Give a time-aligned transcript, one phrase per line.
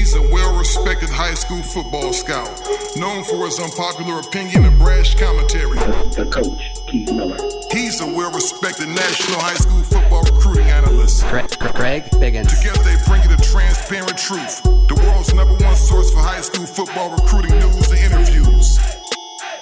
[0.00, 2.48] He's a well respected high school football scout,
[2.96, 5.76] known for his unpopular opinion and brash commentary.
[6.16, 7.36] The coach, Keith Miller.
[7.70, 11.22] He's a well respected national high school football recruiting analyst.
[11.24, 12.48] Craig, Greg Biggins.
[12.48, 16.64] Together they bring you the transparent truth, the world's number one source for high school
[16.64, 18.78] football recruiting news and interviews.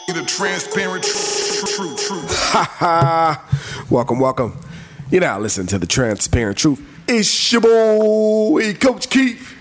[0.06, 2.38] The transparent truth, truth, truth.
[2.54, 3.84] Ha ha!
[3.90, 4.56] welcome, welcome.
[5.10, 6.80] You now listen to the transparent truth.
[7.08, 9.57] It's your boy, Coach Keith.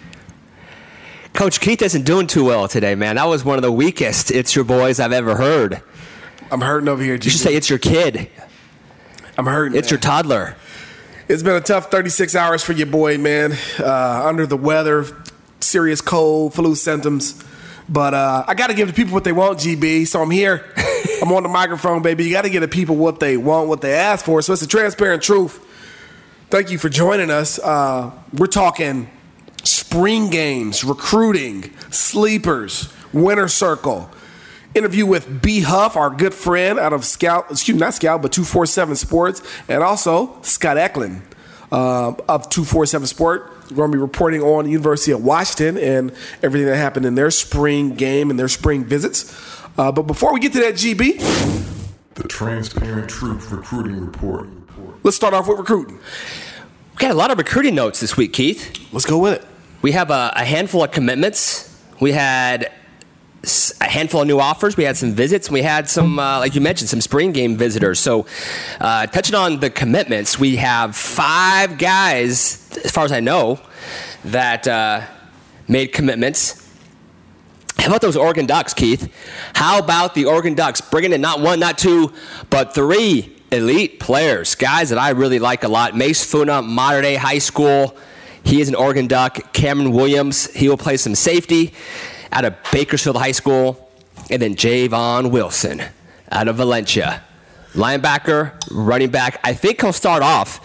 [1.37, 3.17] Coach Keith isn't doing too well today, man.
[3.17, 5.83] That was one of the weakest "It's Your Boys" I've ever heard.
[6.49, 7.13] I'm hurting over here.
[7.13, 8.27] You should say "It's your kid."
[9.37, 9.77] I'm hurting.
[9.77, 9.91] It's man.
[9.91, 10.55] your toddler.
[11.29, 13.55] It's been a tough 36 hours for your boy, man.
[13.77, 15.05] Uh, under the weather,
[15.59, 17.39] serious cold, flu symptoms.
[17.87, 20.07] But uh, I got to give the people what they want, GB.
[20.07, 20.65] So I'm here.
[21.21, 22.23] I'm on the microphone, baby.
[22.25, 24.41] You got to give the people what they want, what they ask for.
[24.41, 25.63] So it's the transparent truth.
[26.49, 27.59] Thank you for joining us.
[27.59, 29.11] Uh, we're talking
[29.67, 34.09] spring games, recruiting, sleepers, winter circle.
[34.73, 38.31] Interview with B Huff, our good friend out of Scout, excuse me, not Scout, but
[38.31, 41.21] 247 Sports, and also Scott Eklund
[41.71, 43.51] uh, of 247 Sport.
[43.71, 46.11] We're going to be reporting on the University of Washington and
[46.43, 49.35] everything that happened in their spring game and their spring visits.
[49.77, 51.19] Uh, but before we get to that, GB,
[52.15, 54.47] The transparent truth recruiting report.
[55.03, 55.97] let's start off with recruiting.
[55.97, 58.79] We got a lot of recruiting notes this week, Keith.
[58.93, 59.45] Let's go with it.
[59.81, 61.75] We have a, a handful of commitments.
[61.99, 62.71] We had
[63.79, 64.75] a handful of new offers.
[64.75, 65.49] We had some visits.
[65.49, 67.99] We had some, uh, like you mentioned, some spring game visitors.
[67.99, 68.25] So,
[68.81, 73.59] uh, touching on the commitments, we have five guys, as far as I know,
[74.25, 75.01] that uh,
[75.67, 76.63] made commitments.
[77.77, 79.13] How about those Oregon Ducks, Keith?
[79.53, 82.11] How about the Oregon Ducks bringing in not one, not two,
[82.49, 85.95] but three elite players, guys that I really like a lot.
[85.95, 87.95] Mase Funa, Mater Dei High School.
[88.47, 89.51] He is an Oregon Duck.
[89.53, 91.73] Cameron Williams, he will play some safety
[92.31, 93.89] out of Bakersfield High School.
[94.31, 95.81] And then Javon Wilson
[96.31, 97.21] out of Valencia.
[97.73, 99.39] Linebacker, running back.
[99.43, 100.59] I think he'll start off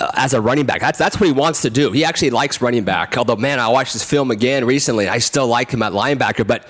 [0.00, 0.80] uh, as a running back.
[0.80, 1.92] That's, that's what he wants to do.
[1.92, 3.16] He actually likes running back.
[3.16, 5.06] Although, man, I watched this film again recently.
[5.08, 6.66] I still like him at linebacker, but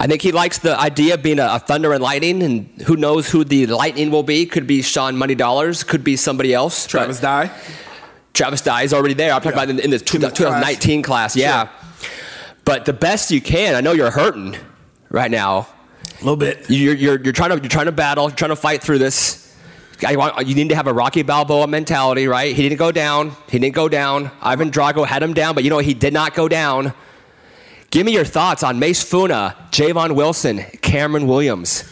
[0.00, 2.42] I think he likes the idea of being a, a thunder and lightning.
[2.42, 4.44] And who knows who the lightning will be?
[4.46, 5.84] Could be Sean Money Dollars.
[5.84, 6.86] Could be somebody else.
[6.86, 7.50] but- Travis Dye.
[8.38, 9.32] Travis Dye is already there.
[9.34, 9.64] I'm talking Yeah.
[9.64, 11.34] about in, in the two- In the 2019 class.
[11.34, 11.68] Yeah.
[12.64, 13.74] But the best you can.
[13.74, 14.56] I know you're hurting
[15.10, 15.66] right now.
[16.20, 16.66] A little bit.
[16.68, 18.28] You're, you're, you're trying to you're trying to battle.
[18.28, 19.44] You're trying to fight through this.
[20.00, 22.54] Want, you need to have a Rocky Balboa mentality, right?
[22.54, 23.32] He didn't go down.
[23.48, 24.30] He didn't go down.
[24.40, 26.92] Ivan Drago had him down, but you know he did not go down.
[27.90, 31.82] Give me your thoughts on Mase Funa, Javon Wilson, Cameron Williams.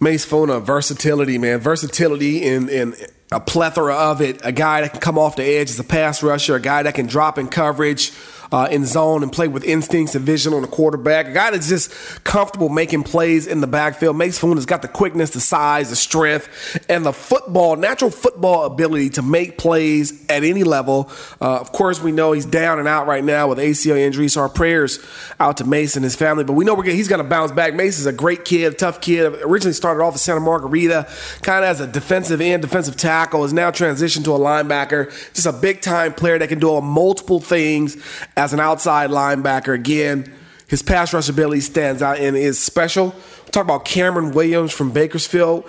[0.00, 1.60] Mase Funa, versatility, man.
[1.60, 2.94] Versatility in, in
[3.30, 4.40] a plethora of it.
[4.42, 6.94] A guy that can come off the edge as a pass rusher, a guy that
[6.94, 8.12] can drop in coverage.
[8.52, 11.28] Uh, in zone and play with instincts and vision on the quarterback.
[11.28, 11.92] A guy that's just
[12.24, 14.16] comfortable making plays in the backfield.
[14.16, 19.10] Mase Funa's got the quickness, the size, the strength, and the football, natural football ability
[19.10, 21.10] to make plays at any level.
[21.40, 24.40] Uh, of course, we know he's down and out right now with ACL injury, so
[24.40, 24.98] our prayers
[25.38, 26.42] out to Mase and his family.
[26.42, 27.74] But we know gonna, he's going to bounce back.
[27.74, 29.32] Mase is a great kid, tough kid.
[29.42, 31.08] Originally started off at Santa Margarita,
[31.42, 33.44] kind of as a defensive end, defensive tackle.
[33.44, 35.10] Is now transitioned to a linebacker.
[35.34, 37.96] Just a big time player that can do multiple things
[38.40, 39.74] as an outside linebacker.
[39.74, 40.32] Again,
[40.66, 43.14] his pass rush ability stands out and is special.
[43.50, 45.68] Talk about Cameron Williams from Bakersfield.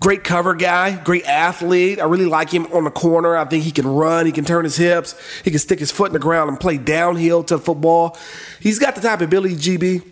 [0.00, 2.00] Great cover guy, great athlete.
[2.00, 3.36] I really like him on the corner.
[3.36, 6.06] I think he can run, he can turn his hips, he can stick his foot
[6.06, 8.16] in the ground and play downhill to the football.
[8.58, 10.02] He's got the type of ability, GB.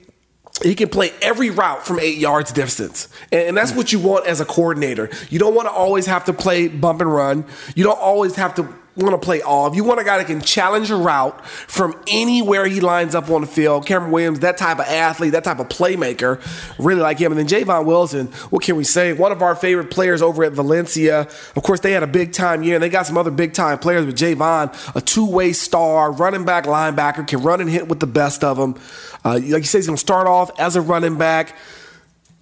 [0.63, 3.09] He can play every route from eight yards distance.
[3.33, 5.09] And that's what you want as a coordinator.
[5.31, 7.47] You don't want to always have to play bump and run.
[7.75, 8.69] You don't always have to
[9.05, 9.75] want to play off.
[9.75, 13.43] You want a guy that can challenge a route from anywhere he lines up on
[13.43, 13.87] the field.
[13.87, 16.41] Cameron Williams, that type of athlete, that type of playmaker,
[16.79, 17.33] really like him.
[17.33, 19.13] And then Javon Wilson, what can we say?
[19.13, 21.29] One of our favorite players over at Valencia.
[21.55, 23.79] Of course, they had a big time year, and they got some other big time
[23.79, 24.07] players.
[24.07, 28.07] But Javon, a two way star, running back, linebacker, can run and hit with the
[28.07, 28.77] best of them.
[29.25, 31.57] Uh, like you say, he's going to start off as a running back.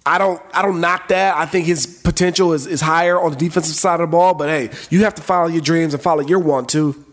[0.05, 1.35] I don't I don't knock that.
[1.35, 4.49] I think his potential is, is higher on the defensive side of the ball, but
[4.49, 7.03] hey, you have to follow your dreams and follow your want to.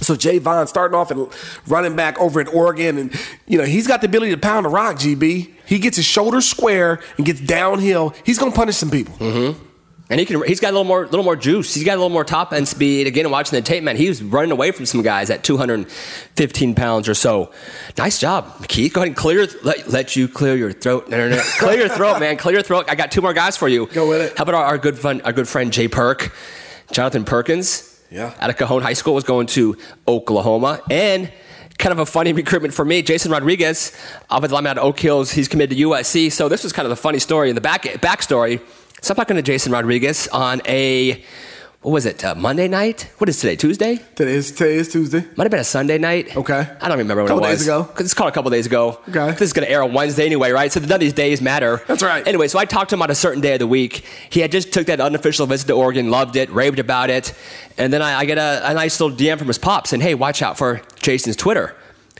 [0.00, 1.28] So Javon starting off and
[1.66, 4.70] running back over at Oregon, and you know he's got the ability to pound the
[4.70, 4.96] rock.
[4.96, 8.14] GB, he gets his shoulders square and gets downhill.
[8.24, 9.14] He's to punish some people.
[9.16, 9.67] Mm-hmm.
[10.10, 11.74] And he can, he's got a little more, little more juice.
[11.74, 13.06] He's got a little more top end speed.
[13.06, 17.08] Again, watching the tape, man, he was running away from some guys at 215 pounds
[17.10, 17.52] or so.
[17.98, 18.94] Nice job, Keith.
[18.94, 21.08] Go ahead and clear, let, let you clear your throat.
[21.10, 21.42] No, no, no.
[21.58, 22.38] clear your throat, man.
[22.38, 22.86] Clear your throat.
[22.88, 23.86] I got two more guys for you.
[23.86, 24.38] Go with it.
[24.38, 26.34] How about our, our good friend, our good friend Jay Perk,
[26.90, 28.02] Jonathan Perkins?
[28.10, 28.34] Yeah.
[28.40, 29.76] Out of Cajon High School was going to
[30.06, 31.30] Oklahoma and
[31.76, 33.02] kind of a funny recruitment for me.
[33.02, 33.96] Jason Rodriguez,
[34.30, 36.32] offensive lineman out of Oak Hills, he's committed to USC.
[36.32, 38.60] So this was kind of the funny story in the back backstory.
[39.00, 41.22] So I'm talking to Jason Rodriguez on a
[41.82, 42.24] what was it?
[42.24, 43.08] Uh, Monday night?
[43.18, 43.54] What is today?
[43.54, 43.98] Tuesday?
[44.16, 45.24] Today is, today is Tuesday.
[45.36, 46.36] Might have been a Sunday night.
[46.36, 46.66] Okay.
[46.80, 47.60] I don't remember when Couple it was.
[47.60, 47.84] days ago.
[47.84, 49.00] Because it's called a couple days ago.
[49.08, 49.30] Okay.
[49.30, 50.72] This is going to air on Wednesday anyway, right?
[50.72, 51.80] So none of these days matter.
[51.86, 52.26] That's right.
[52.26, 54.04] Anyway, so I talked to him on a certain day of the week.
[54.28, 57.32] He had just took that unofficial visit to Oregon, loved it, raved about it,
[57.78, 60.16] and then I, I get a, a nice little DM from his pops saying, "Hey,
[60.16, 61.76] watch out for Jason's Twitter."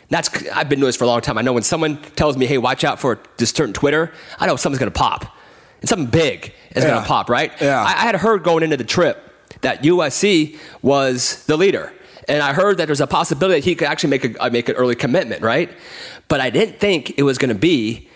[0.09, 1.37] That's I've been doing this for a long time.
[1.37, 4.55] I know when someone tells me, "Hey, watch out for this certain Twitter," I know
[4.55, 5.35] something's going to pop.
[5.81, 7.53] And something big is going to pop, right?
[7.61, 7.81] Yeah.
[7.81, 9.23] I, I had heard going into the trip
[9.61, 11.93] that USC was the leader.
[12.29, 14.69] And I heard that there's a possibility that he could actually make, a, uh, make
[14.69, 15.71] an early commitment, right?
[16.29, 18.09] But I didn't think it was going to be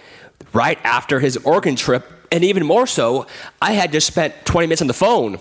[0.53, 2.05] right after his Oregon trip.
[2.31, 3.27] And even more so,
[3.61, 5.39] I had just spent 20 minutes on the phone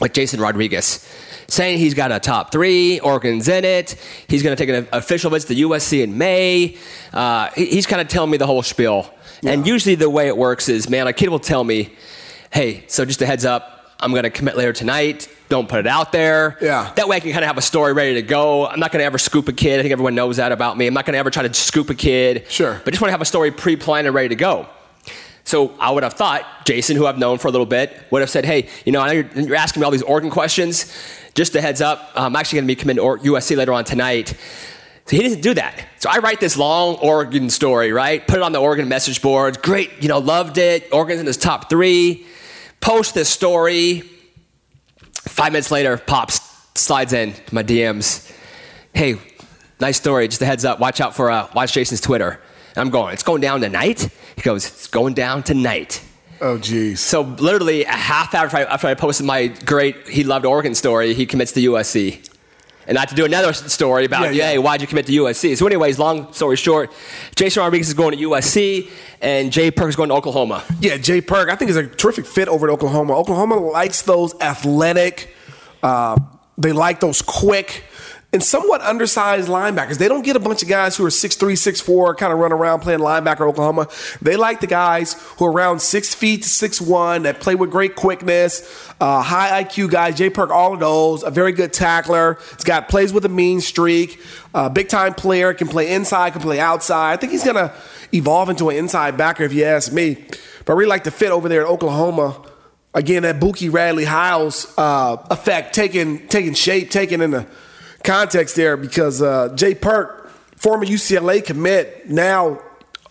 [0.00, 1.06] with Jason Rodriguez
[1.46, 3.96] saying he's got a top three, Oregon's in it,
[4.28, 6.76] he's going to take an official visit to USC in May.
[7.12, 9.12] Uh, he- he's kind of telling me the whole spiel.
[9.42, 11.94] And usually the way it works is, man, a kid will tell me,
[12.52, 15.28] hey, so just a heads up, I'm going to commit later tonight.
[15.48, 16.56] Don't put it out there.
[16.60, 16.92] Yeah.
[16.94, 18.66] That way I can kind of have a story ready to go.
[18.66, 19.78] I'm not going to ever scoop a kid.
[19.78, 20.86] I think everyone knows that about me.
[20.86, 22.46] I'm not going to ever try to scoop a kid.
[22.48, 22.80] Sure.
[22.84, 24.68] But just want to have a story pre-planned and ready to go.
[25.44, 28.30] So I would have thought Jason, who I've known for a little bit, would have
[28.30, 30.94] said, "Hey, you know, I know you're, you're asking me all these Oregon questions.
[31.34, 34.34] Just a heads up, I'm actually going to be committing to USC later on tonight."
[35.10, 35.88] So he didn't do that.
[35.98, 38.24] So I write this long Oregon story, right?
[38.24, 39.58] Put it on the Oregon message boards.
[39.58, 40.88] Great, you know, loved it.
[40.92, 42.24] Oregon's in his top three.
[42.80, 44.02] Post this story.
[45.22, 46.40] Five minutes later, Pops
[46.76, 48.32] slides in to my DMs.
[48.94, 49.16] Hey,
[49.80, 50.28] nice story.
[50.28, 50.78] Just a heads up.
[50.78, 52.38] Watch out for uh, watch Jason's Twitter.
[52.76, 53.12] And I'm going.
[53.12, 54.08] It's going down tonight.
[54.36, 54.64] He goes.
[54.64, 56.04] It's going down tonight.
[56.40, 56.98] Oh, jeez.
[56.98, 60.76] So literally a half hour after I, after I posted my great he loved Oregon
[60.76, 62.29] story, he commits to USC.
[62.90, 64.50] And I had to do another story about, Yeah, yeah.
[64.50, 65.56] hey, why'd you commit to USC?
[65.56, 66.90] So, anyways, long story short,
[67.36, 68.90] Jason Rodriguez is going to USC,
[69.20, 70.64] and Jay Perk is going to Oklahoma.
[70.80, 73.16] Yeah, Jay Perk, I think is a terrific fit over at Oklahoma.
[73.16, 75.32] Oklahoma likes those athletic,
[75.84, 76.18] uh,
[76.58, 77.84] they like those quick
[78.32, 79.98] and somewhat undersized linebackers.
[79.98, 82.80] They don't get a bunch of guys who are 6'3, 6'4, kind of run around
[82.80, 83.88] playing linebacker Oklahoma.
[84.22, 87.96] They like the guys who are around 6 feet to 6'1 that play with great
[87.96, 88.62] quickness,
[89.00, 90.16] uh, high IQ guys.
[90.16, 92.38] Jay Perk, all of those, a very good tackler.
[92.54, 94.20] He's got plays with a mean streak,
[94.54, 97.14] uh, big time player, can play inside, can play outside.
[97.14, 97.74] I think he's going to
[98.12, 100.24] evolve into an inside backer if you ask me.
[100.64, 102.46] But I really like the fit over there at Oklahoma.
[102.94, 107.46] Again, that Bookie Radley Hiles uh, effect taking taking shape, taking in the
[108.04, 112.60] context there because uh, Jay Perk, former UCLA commit, now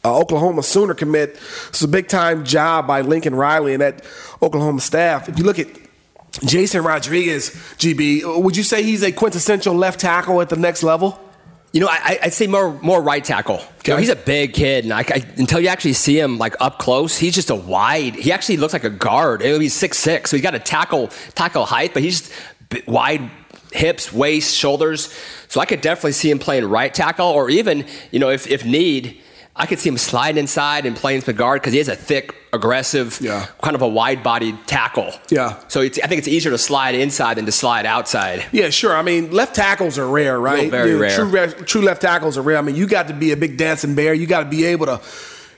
[0.04, 1.40] uh, Oklahoma Sooner commit.
[1.70, 4.04] It's a big time job by Lincoln Riley and that
[4.42, 5.28] Oklahoma staff.
[5.28, 5.68] If you look at
[6.46, 11.20] Jason Rodriguez, GB, would you say he's a quintessential left tackle at the next level?
[11.72, 13.62] You know, I, I'd say more more right tackle.
[13.86, 16.56] You know, he's a big kid, and I, I, until you actually see him like
[16.60, 18.16] up close, he's just a wide.
[18.16, 19.42] He actually looks like a guard.
[19.42, 22.32] He's six six, so he's got a tackle tackle height, but he's
[22.70, 23.30] b- wide
[23.72, 25.14] hips, waist, shoulders.
[25.48, 28.66] So I could definitely see him playing right tackle, or even you know, if if
[28.66, 29.22] need,
[29.56, 32.34] I could see him sliding inside and playing some guard because he has a thick,
[32.54, 33.46] aggressive, Yeah.
[33.62, 35.12] kind of a wide bodied tackle.
[35.30, 35.60] Yeah.
[35.68, 38.46] So it's, I think it's easier to slide inside than to slide outside.
[38.54, 38.96] Yeah, sure.
[38.96, 40.72] I mean, left tackles are rare, right?
[40.72, 41.16] very know, rare.
[41.16, 42.58] True, re- true left tackles are rare.
[42.58, 44.14] I mean, you got to be a big dancing bear.
[44.14, 45.02] You got to be able to,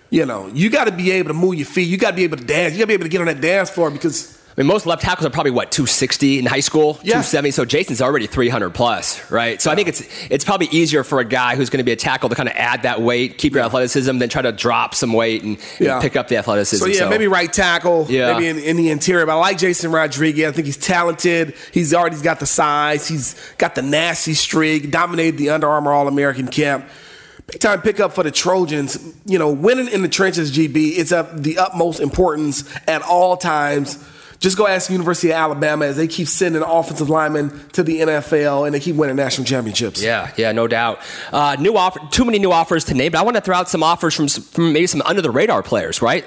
[0.09, 1.87] you know, you got to be able to move your feet.
[1.87, 2.73] You got to be able to dance.
[2.73, 5.01] You got to be able to get on that dance floor because mean, most left
[5.01, 7.13] tackles are probably what 260 in high school, Yeah.
[7.21, 7.51] 270.
[7.51, 9.61] So Jason's already 300 plus, right?
[9.61, 11.95] So I think it's it's probably easier for a guy who's going to be a
[11.95, 15.13] tackle to kind of add that weight, keep your athleticism, then try to drop some
[15.13, 16.83] weight and, and pick up the athleticism.
[16.83, 18.33] So yeah, maybe right tackle, Yeah.
[18.33, 19.25] maybe in, in the interior.
[19.25, 20.47] But I like Jason Rodriguez.
[20.49, 21.55] I think he's talented.
[21.71, 23.07] He's already got the size.
[23.07, 24.91] He's got the nasty streak.
[24.91, 26.85] Dominated the Under Armour All American camp.
[27.47, 28.97] Big time pickup for the Trojans.
[29.25, 33.97] You know, winning in the trenches, GB, it's of the utmost importance at all times.
[34.41, 37.99] Just go ask the University of Alabama as they keep sending offensive linemen to the
[37.99, 40.01] NFL and they keep winning national championships.
[40.01, 40.99] Yeah, yeah, no doubt.
[41.31, 43.69] Uh, new offer, too many new offers to name, but I want to throw out
[43.69, 46.25] some offers from, from maybe some under the radar players, right?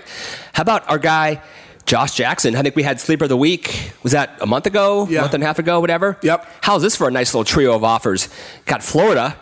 [0.53, 1.43] How about our guy
[1.87, 2.55] Josh Jackson?
[2.55, 3.93] I think we had sleeper of the week.
[4.05, 5.09] Was that a month ago?
[5.11, 5.19] Yeah.
[5.19, 6.17] A month and a half ago, whatever.
[6.23, 6.49] Yep.
[6.63, 8.29] How's this for a nice little trio of offers?
[8.65, 9.37] Got Florida,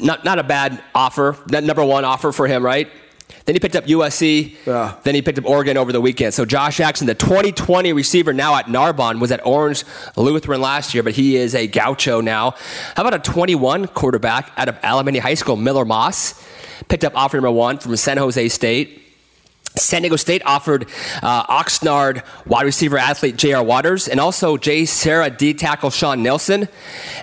[0.00, 2.90] not not a bad offer, not number one offer for him, right?
[3.50, 4.54] Then he picked up USC.
[4.64, 4.94] Yeah.
[5.02, 6.34] Then he picked up Oregon over the weekend.
[6.34, 9.82] So Josh Jackson, the 2020 receiver now at Narbonne, was at Orange
[10.14, 12.52] Lutheran last year, but he is a gaucho now.
[12.94, 16.40] How about a 21 quarterback out of Alemany High School, Miller Moss?
[16.86, 18.99] Picked up offer number one from San Jose State.
[19.76, 20.86] San Diego State offered
[21.22, 23.62] uh, Oxnard wide receiver athlete J.R.
[23.62, 26.68] Waters and also JSerra D tackle Sean Nelson.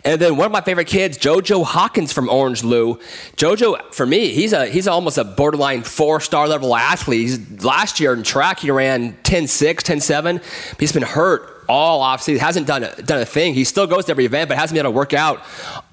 [0.06, 3.00] And then one of my favorite kids, JoJo Hawkins from Orange Lou.
[3.36, 7.22] JoJo, for me, he's a he's almost a borderline four star level athlete.
[7.22, 10.42] He's, last year in track, he ran 10 6, 10 7.
[10.80, 12.38] He's been hurt all offseason.
[12.40, 13.54] Hasn't done a, done a thing.
[13.54, 15.44] He still goes to every event, but hasn't been able to work out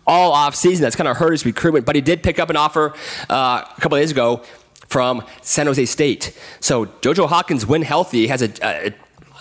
[0.07, 0.81] all offseason.
[0.81, 1.85] That's kind of hurt his recruitment.
[1.85, 2.95] But he did pick up an offer
[3.29, 4.43] uh, a couple days ago
[4.95, 6.39] from San Jose State.
[6.61, 8.95] So JoJo Hawkins, when healthy, has a, a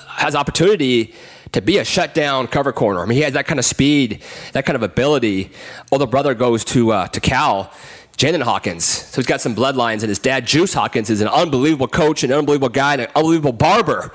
[0.07, 1.13] has opportunity
[1.51, 3.03] to be a shutdown cover corner.
[3.03, 5.51] I mean, he has that kind of speed, that kind of ability.
[5.91, 7.71] Older brother goes to uh, to Cal.
[8.17, 8.85] Jalen Hawkins.
[8.85, 12.31] So he's got some bloodlines, and his dad, Juice Hawkins, is an unbelievable coach, an
[12.31, 14.11] unbelievable guy, and an unbelievable barber.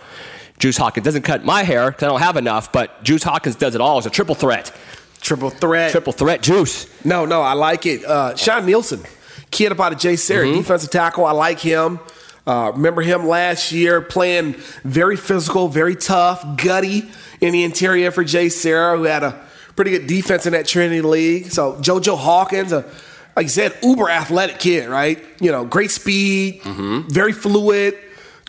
[0.58, 3.74] Juice Hawkins doesn't cut my hair because I don't have enough, but Juice Hawkins does
[3.74, 3.98] it all.
[3.98, 4.72] It's a triple threat.
[5.20, 5.90] Triple threat.
[5.90, 6.86] Triple threat, Juice.
[7.04, 8.04] No, no, I like it.
[8.04, 9.02] Uh, Sean Nielsen,
[9.50, 10.58] kid up out of JSerra, Mm-hmm.
[10.58, 11.24] defensive tackle.
[11.26, 12.00] I like him.
[12.46, 17.08] Uh, remember him last year playing very physical, very tough, gutty
[17.40, 19.38] in the interior for JSerra, who had a
[19.76, 21.50] pretty good defense in that Trinity League.
[21.50, 22.84] So JoJo Hawkins, a,
[23.36, 25.22] like you said, uber athletic kid, right?
[25.40, 27.08] You know, great speed, Mm-hmm.
[27.10, 27.96] very fluid,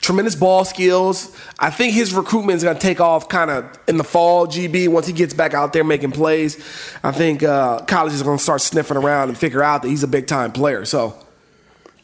[0.10, 1.38] tremendous ball skills.
[1.60, 4.88] I think his recruitment is going to take off kind of in the fall, GB,
[4.88, 6.56] once he gets back out there making plays.
[7.04, 10.02] I think uh, colleges are going to start sniffing around and figure out that he's
[10.02, 10.84] a big time player.
[10.84, 11.14] So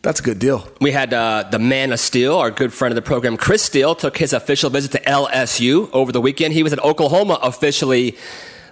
[0.04, 0.68] that's a good deal.
[0.80, 3.96] We had uh, the man of steel, our good friend of the program, Chris Steele,
[3.96, 6.54] took his official visit to LSU over the weekend.
[6.54, 8.18] He was at Oklahoma officially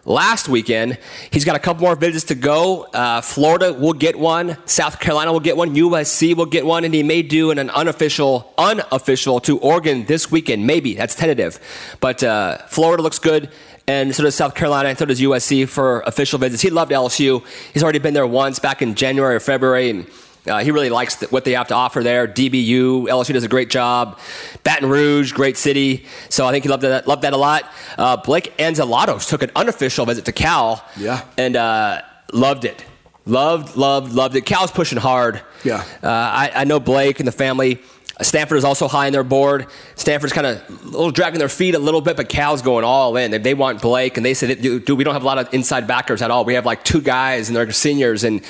[0.05, 0.98] last weekend.
[1.31, 2.83] He's got a couple more visits to go.
[2.83, 4.57] Uh, Florida will get one.
[4.65, 5.75] South Carolina will get one.
[5.75, 10.67] USC will get one, and he may do an, unofficial, unofficial to Oregon this weekend.
[10.67, 11.60] Maybe that's tentative,
[12.00, 13.50] but uh, Florida looks good.
[13.86, 16.62] And so does South Carolina, and so does USC for official visits.
[16.62, 17.45] He loved LSU.
[17.74, 20.07] He's already been there once back in January or February, and
[20.45, 22.27] uh, he really likes the, what they have to offer there.
[22.27, 24.19] DBU, LSU does a great job.
[24.63, 26.05] Baton Rouge, great city.
[26.29, 27.71] So I think he loved that, loved that a lot.
[27.97, 30.83] Uh, Blake Antzoulatos took an unofficial visit to Cal.
[30.97, 31.23] Yeah.
[31.38, 32.01] And uh,
[32.33, 32.83] loved it.
[33.25, 34.45] Loved, loved, loved it.
[34.45, 35.41] Cal's pushing hard.
[35.63, 35.85] Yeah.
[36.03, 37.79] Uh, I, I know Blake and the family.
[38.21, 39.67] Stanford is also high on their board.
[39.95, 43.17] Stanford's kind of a little dragging their feet a little bit, but Cal's going all
[43.17, 43.31] in.
[43.31, 45.88] They, they want Blake, and they said, dude, we don't have a lot of inside
[45.88, 46.45] backers at all.
[46.45, 48.23] We have like two guys, and they're seniors.
[48.23, 48.41] And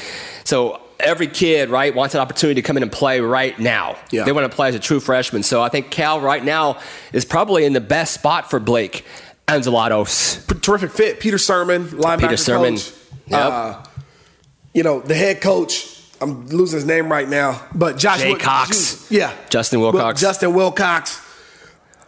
[0.44, 3.98] so every kid, right, wants an opportunity to come in and play right now.
[4.12, 4.24] Yeah.
[4.24, 5.44] They want to play as a true freshman.
[5.44, 6.80] So I think Cal right now
[7.12, 9.06] is probably in the best spot for Blake
[9.48, 10.48] Antzoulatos.
[10.48, 11.20] P- Terrific fit.
[11.20, 12.76] Peter Sirmon, linebacker Peter Sirmon.
[12.76, 12.94] coach.
[13.28, 13.40] Yep.
[13.52, 13.84] Uh,
[14.74, 19.10] you know, the head coach, I'm losing his name right now, but Josh Jay Cox.
[19.12, 19.34] Yeah.
[19.50, 20.20] Justin Wil- Wilcox.
[20.22, 21.20] Justin Wilcox.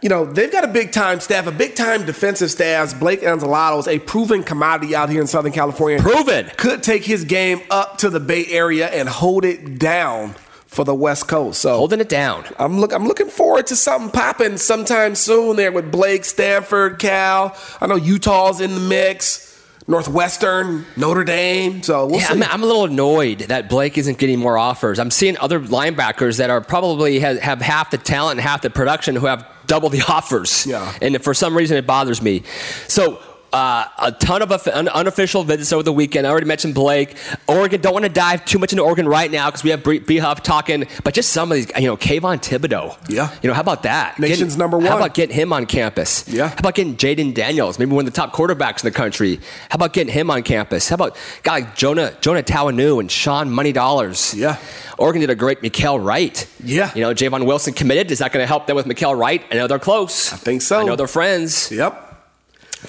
[0.05, 3.00] You know, they've got a big time staff, a big time defensive staff.
[3.00, 6.00] Blake Antzoulatos, a proven commodity out here in Southern California.
[6.00, 6.51] Proven.
[6.57, 10.35] Could take his game up to the Bay Area and hold it down
[10.67, 11.59] for the West Coast.
[11.59, 12.45] So Holding it down.
[12.59, 12.93] I'm look.
[12.93, 17.57] I'm looking forward to something popping sometime soon there with Blake, Stanford, Cal.
[17.81, 19.41] I know Utah's in the mix.
[19.88, 21.81] Northwestern, Notre Dame.
[21.81, 22.33] So we'll Yeah, see.
[22.35, 25.00] I'm, I'm a little annoyed that Blake isn't getting more offers.
[25.00, 28.69] I'm seeing other linebackers that are probably have, have half the talent and half the
[28.69, 30.65] production who have double the offers.
[30.65, 30.93] Yeah.
[31.01, 32.43] And for some reason, it bothers me.
[32.88, 33.22] So.
[33.53, 36.27] Uh, a ton of unofficial visits over the weekend.
[36.27, 37.15] I already mentioned Blake.
[37.48, 40.17] Oregon, don't want to dive too much into Oregon right now because we have B-
[40.17, 42.98] Huff talking, but just some of these, you know, Kayvon Thibodeaux.
[43.07, 43.34] Yeah.
[43.41, 44.19] You know, how about that?
[44.19, 44.88] Nation's Getting- number one.
[44.88, 46.27] How about getting him on campus?
[46.27, 46.50] Yeah.
[46.50, 49.38] How about getting Jayden Daniels, maybe one of the top quarterbacks in the country?
[49.69, 50.89] How about getting him on campus?
[50.89, 54.34] How about guy like Jonah Jonah Tawanu and Sean Money Dollars?
[54.34, 54.57] Yeah.
[54.97, 56.47] Oregon did a great Mykael Wright.
[56.63, 56.91] Yeah.
[56.95, 58.11] You know, Javon Wilson committed.
[58.11, 59.43] Is that going to help them with Mykael Wright?
[59.51, 60.31] I know they're close.
[60.33, 60.79] I think so.
[60.79, 61.71] I know they're friends.
[61.71, 62.01] Yep.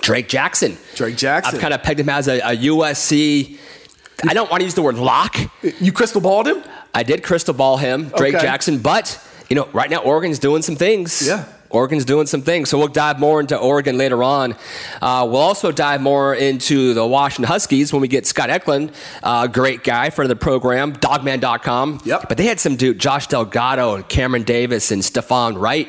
[0.03, 0.77] Drake Jackson.
[0.95, 1.55] Drake Jackson.
[1.55, 3.59] I've kind of pegged him as a, a USC.
[4.29, 5.37] I don't want to use the word lock.
[5.81, 6.63] You crystal balled him?
[6.95, 8.45] I did crystal ball him, Drake Okay.
[8.45, 9.21] Jackson, but
[9.51, 11.27] you know, right now Oregon's doing some things.
[11.27, 11.45] Yeah.
[11.71, 12.71] Oregon's doing some things.
[12.71, 14.55] So we'll dive more into Oregon later on.
[15.01, 18.93] Uh, we'll also dive more into the Washington Huskies when we get Scott Eklund,
[19.23, 22.01] uh, great guy, friend of the program, dawgman.com.
[22.05, 22.29] Yep.
[22.29, 25.89] But they had some dude, Josh Delgado and Cameron Davis and Stephon Wright.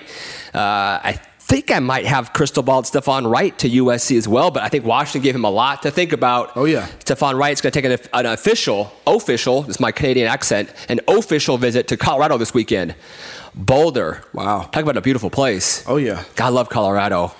[0.53, 4.63] Uh, I think I might have crystal balled Stephon Wright to USC as well, but
[4.63, 6.51] I think Washington gave him a lot to think about.
[6.57, 6.87] Oh, yeah.
[6.99, 10.99] Stephon Wright's going to take an, an official, official, this is my Canadian accent, an
[11.07, 12.95] official visit to Colorado this weekend.
[13.55, 14.25] Boulder.
[14.33, 14.63] Wow.
[14.63, 15.85] Talk about a beautiful place.
[15.87, 16.25] Oh, yeah.
[16.35, 17.31] God I love Colorado.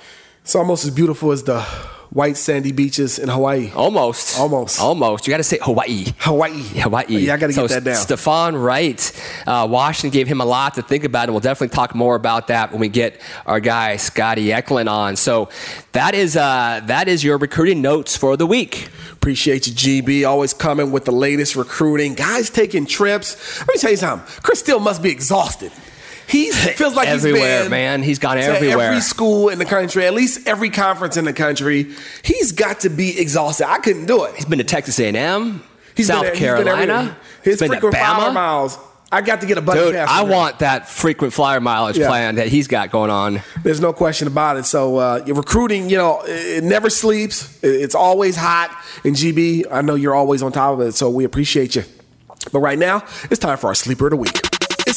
[0.41, 1.65] It's almost as beautiful as the
[2.09, 3.71] white sandy beaches in Hawaii.
[3.75, 4.39] Almost.
[4.39, 4.81] Almost.
[4.81, 5.27] Almost.
[5.27, 6.05] You got to say Hawaii.
[6.19, 6.61] Hawaii.
[6.61, 7.17] Hawaii.
[7.17, 7.95] Yeah, I got to so get that down.
[7.95, 9.11] Stephon Wright,
[9.45, 12.47] uh, Washington gave him a lot to think about, and we'll definitely talk more about
[12.47, 15.15] that when we get our guy Scotty Eklund on.
[15.15, 15.49] So
[15.91, 18.89] that is uh, that is your recruiting notes for the week.
[19.13, 20.27] Appreciate you, GB.
[20.27, 22.13] Always coming with the latest recruiting.
[22.13, 23.59] Guys taking trips.
[23.59, 24.41] Let me tell you something.
[24.41, 25.71] Chris Steele must be exhausted.
[26.27, 28.03] He feels like Everywhere, he's been man.
[28.03, 28.87] He's gone to everywhere.
[28.89, 31.93] Every school in the country, at least every conference in the country.
[32.23, 33.67] He's got to be exhausted.
[33.69, 34.35] I couldn't do it.
[34.35, 35.63] He's been to Texas A&M,
[35.95, 37.17] He's South been, he's been Carolina.
[37.43, 38.33] he's been frequent flyer Bama.
[38.33, 38.77] miles.
[39.09, 39.95] I got to get a buddy Dude.
[39.95, 42.07] I want that frequent flyer mileage Yeah.
[42.09, 43.41] plan that he's got going on.
[43.63, 44.65] There's no question about it.
[44.65, 47.57] So uh, recruiting, you know, it, it never sleeps.
[47.63, 48.69] It's always hot
[49.05, 49.63] in GB.
[49.71, 51.83] I know you're always on top of it, so we appreciate you.
[52.51, 54.41] But right now, it's time for our sleeper of the week.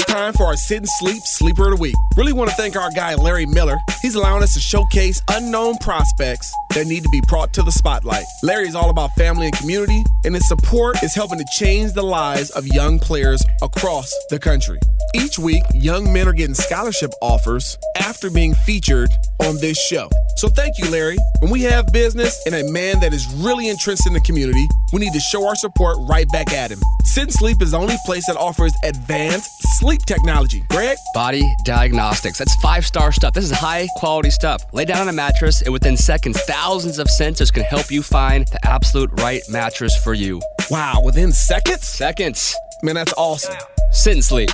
[0.01, 1.95] It's time for our Sit and Sleep Sleeper of the Week.
[2.17, 3.77] Really want to thank our guy Larry Miller.
[4.01, 8.25] He's allowing us to showcase unknown prospects that need to be brought to the spotlight.
[8.43, 12.03] Larry is all about family and community, and his support is helping to change the
[12.03, 14.79] lives of young players across the country.
[15.15, 19.11] Each week, young men are getting scholarship offers after being featured
[19.41, 20.09] on this show.
[20.37, 21.19] So thank you, Larry.
[21.41, 25.01] When we have business and a man that is really entrenched in the community, we
[25.01, 26.79] need to show our support right back at him.
[27.17, 30.65] And Sleep is the only place that offers advanced sleep technology.
[30.71, 30.97] Greg?
[31.13, 32.39] Body Diagnostics.
[32.39, 33.35] That's five star stuff.
[33.35, 34.63] This is high quality stuff.
[34.73, 38.47] Lay down on a mattress, and within seconds, thousands of sensors can help you find
[38.49, 40.43] the absolute right mattress for you.
[40.71, 41.89] Wow, within seconds?
[41.89, 42.55] Seconds.
[42.83, 43.57] Man, that's awesome.
[43.93, 44.51] Sit and sleep.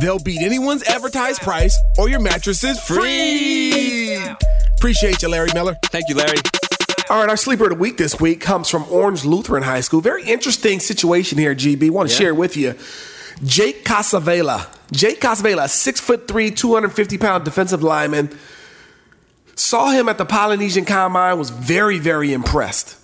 [0.00, 4.16] They'll beat anyone's advertised price or your mattress is free.
[4.76, 5.76] Appreciate you, Larry Miller.
[5.84, 6.38] Thank you, Larry.
[7.10, 10.00] All right, our sleeper of the week this week comes from Orange Lutheran High School.
[10.00, 11.90] Very interesting situation here, GB.
[11.90, 12.74] Want to share with you.
[13.44, 14.66] Jake Casavela.
[14.92, 18.30] Jake Casavela, six foot three, 250 pound defensive lineman.
[19.60, 22.96] Saw him at the Polynesian Combine, was very, very impressed.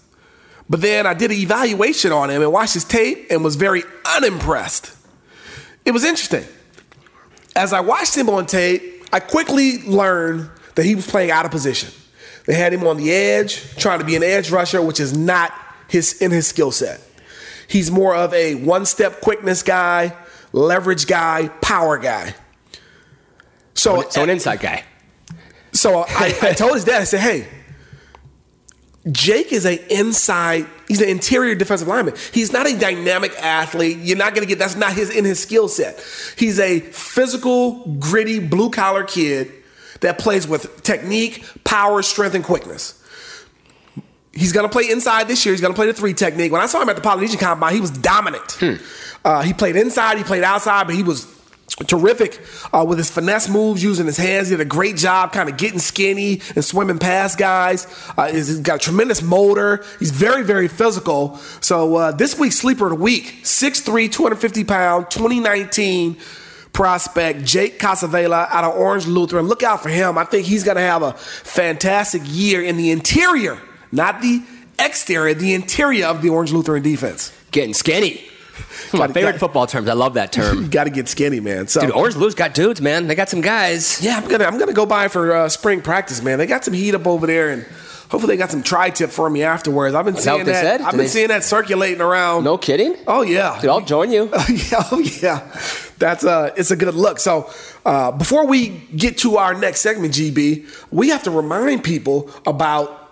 [0.70, 3.82] But then I did an evaluation on him and watched his tape and was very
[4.06, 4.96] unimpressed.
[5.84, 6.44] It was interesting.
[7.54, 11.50] As I watched him on tape, I quickly learned that he was playing out of
[11.50, 11.90] position.
[12.46, 15.52] They had him on the edge, trying to be an edge rusher, which is not
[15.88, 17.02] his in his skill set.
[17.68, 20.16] He's more of a one-step quickness guy,
[20.52, 22.34] leverage guy, power guy.
[23.74, 24.84] So, So an inside guy.
[25.76, 27.48] So I, I told his dad, I said, hey,
[29.10, 32.14] Jake is an inside, he's an interior defensive lineman.
[32.32, 33.98] He's not a dynamic athlete.
[33.98, 36.04] You're not gonna get that's not his in his skill set.
[36.36, 39.52] He's a physical, gritty, blue collar kid
[40.00, 43.00] that plays with technique, power, strength, and quickness.
[44.32, 45.54] He's gonna play inside this year.
[45.54, 46.50] He's gonna play the three technique.
[46.50, 48.60] When I saw him at the Polynesian Combine, he was dominant.
[49.24, 51.26] Uh, he played inside, he played outside, but he was
[51.86, 52.40] terrific
[52.72, 54.48] uh, with his finesse moves, using his hands.
[54.48, 57.86] He did a great job kind of getting skinny and swimming past guys.
[58.16, 59.84] Uh, he's got a tremendous motor.
[59.98, 61.36] He's very, very physical.
[61.60, 66.16] So uh, this week's sleeper of the week, 6'3", 250 pound, 2019
[66.72, 69.46] prospect Jake Casavela out of Orange Lutheran.
[69.46, 70.18] Look out for him.
[70.18, 73.58] I think he's going to have a fantastic year in the interior,
[73.92, 74.42] not the
[74.78, 77.32] exterior, the interior of the Orange Lutheran defense.
[77.50, 78.25] Getting skinny.
[78.92, 79.88] My favorite gotta- football terms.
[79.88, 80.68] I love that term.
[80.70, 81.66] Got to get skinny, man.
[81.68, 83.06] So Dude, Orange Blues got dudes, man.
[83.06, 84.00] They got some guys.
[84.02, 86.38] Yeah, I'm gonna I'm gonna go by for uh, spring practice, man.
[86.38, 87.64] They got some heat up over there, and
[88.08, 89.94] hopefully they got some tri-tip for me afterwards.
[89.94, 90.62] I've been that seeing that.
[90.62, 90.80] said?
[90.80, 92.44] I've been they- seeing that circulating around.
[92.44, 92.96] No kidding.
[93.06, 93.58] Oh yeah.
[93.60, 94.24] Dude, I'll join you.
[94.48, 95.40] yeah, oh yeah,
[95.98, 97.18] that's uh, it's a good look.
[97.18, 97.50] So
[97.84, 103.02] uh, before we get to our next segment, GB, we have to remind people about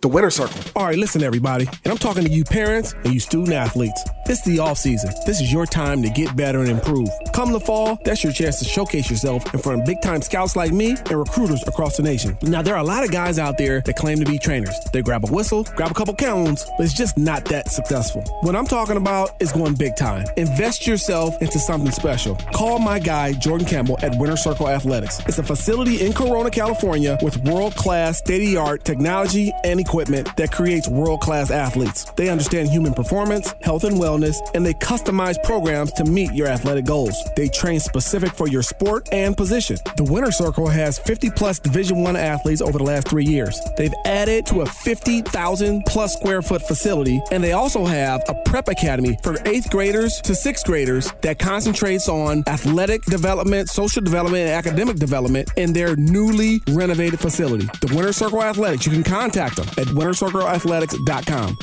[0.00, 0.60] the winner circle.
[0.76, 1.66] All right, listen, everybody.
[1.66, 4.02] And I'm talking to you parents and you student athletes.
[4.26, 5.10] This is the off season.
[5.26, 7.08] This is your time to get better and improve.
[7.32, 10.54] Come the fall, that's your chance to showcase yourself in front of big time scouts
[10.54, 12.36] like me and recruiters across the nation.
[12.42, 14.78] Now, there are a lot of guys out there that claim to be trainers.
[14.92, 18.22] They grab a whistle, grab a couple cones, but it's just not that successful.
[18.42, 20.26] What I'm talking about is going big time.
[20.36, 22.36] Invest yourself into something special.
[22.54, 25.20] Call my guy, Jordan Campbell, at Winter Circle Athletics.
[25.26, 29.80] It's a facility in Corona, California with world class, state of the art technology and
[29.88, 32.04] that creates world class athletes.
[32.16, 36.84] They understand human performance, health and wellness, and they customize programs to meet your athletic
[36.84, 37.16] goals.
[37.36, 39.78] They train specific for your sport and position.
[39.96, 43.60] The Winter Circle has 50 plus Division One athletes over the last three years.
[43.76, 48.68] They've added to a 50,000 plus square foot facility, and they also have a prep
[48.68, 54.50] academy for eighth graders to sixth graders that concentrates on athletic development, social development, and
[54.50, 57.66] academic development in their newly renovated facility.
[57.80, 61.58] The Winter Circle Athletics, you can contact them at wintercircleathletics.com.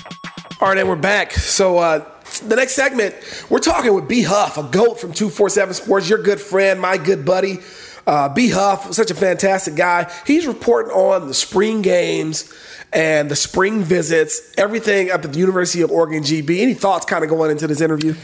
[0.62, 1.34] All right, and we're back.
[1.34, 2.10] So uh,
[2.44, 3.14] the next segment,
[3.50, 7.26] we're talking with B Huff, a goat from 247 Sports, your good friend, my good
[7.26, 7.60] buddy.
[8.08, 10.12] Uh, B Huff, such a fantastic guy.
[10.26, 12.54] He's reporting on the spring games
[12.94, 16.62] and the spring visits, everything up at the University of Oregon GB.
[16.62, 18.16] Any thoughts kind of going into this interview?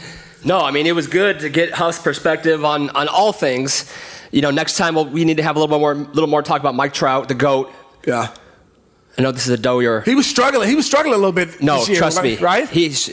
[0.44, 3.92] No, I mean it was good to get Huff's perspective on on all things.
[4.30, 6.60] You know, next time we'll, we need to have a little more little more talk
[6.60, 7.70] about Mike Trout, the goat.
[8.06, 8.34] Yeah.
[9.18, 10.00] I know this is a dough you're.
[10.02, 10.68] He was struggling.
[10.68, 11.62] He was struggling a little bit.
[11.62, 12.38] No, year, trust right?
[12.38, 12.44] me.
[12.44, 12.68] Right?
[12.68, 13.10] He's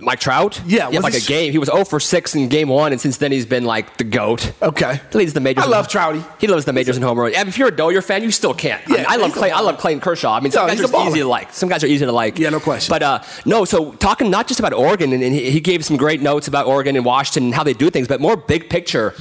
[0.00, 0.60] Mike Trout?
[0.66, 1.52] Yeah, yeah like a game.
[1.52, 4.04] He was 0 for 6 in game one, and since then he's been like the
[4.04, 4.52] GOAT.
[4.62, 5.00] Okay.
[5.12, 5.64] He leads the majors.
[5.64, 6.24] I love Trouty.
[6.40, 7.32] He loves the majors in home run.
[7.32, 8.82] Yeah, if you're a Dodger fan, you still can't.
[8.86, 9.50] I, mean, Yeah, I love Clay.
[9.50, 10.34] I love Clayton Kershaw.
[10.34, 11.08] I mean, some No, guys are baller.
[11.08, 11.52] easy to like.
[11.52, 12.38] Some guys are easy to like.
[12.38, 12.92] Yeah, no question.
[12.92, 16.20] But uh, no, so talking not just about Oregon, and, and he gave some great
[16.20, 19.14] notes about Oregon and Washington and how they do things, but more big picture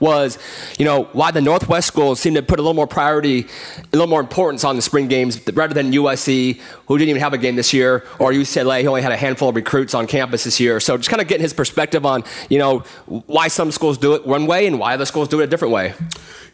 [0.00, 0.38] was,
[0.78, 4.06] you know, why the Northwest schools seem to put a little more priority, a little
[4.06, 7.56] more importance on the spring games rather than USC, who didn't even have a game
[7.56, 10.80] this year, or UCLA, who only had a handful of recruits on campus this year.
[10.80, 14.26] So just kind of getting his perspective on, you know, why some schools do it
[14.26, 15.94] one way and why other schools do it a different way.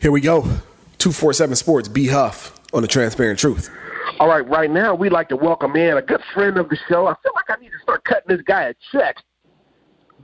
[0.01, 0.43] Here we go.
[0.99, 3.71] 247 Sports, B Huff on the Transparent Truth.
[4.21, 7.07] All right, right now we'd like to welcome in a good friend of the show.
[7.07, 9.17] I feel like I need to start cutting this guy a check.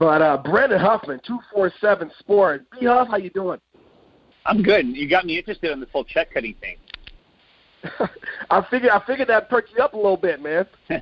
[0.01, 2.65] But uh, Brandon Huffman, two four seven Sports.
[2.71, 3.59] B Huff, how you doing?
[4.47, 4.87] I'm good.
[4.87, 6.77] You got me interested in this whole check cutting thing.
[8.49, 10.65] I figured I figured that perked you up a little bit, man.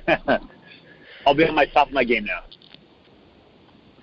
[1.26, 2.42] I'll be on my top of my game now.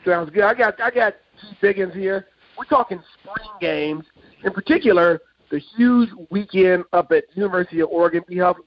[0.04, 0.42] Sounds good.
[0.42, 2.26] I got I got Keith Biggins here.
[2.58, 4.04] We're talking spring games,
[4.44, 8.24] in particular the huge weekend up at University of Oregon.
[8.28, 8.58] B Huff,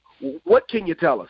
[0.45, 1.29] what can you tell us?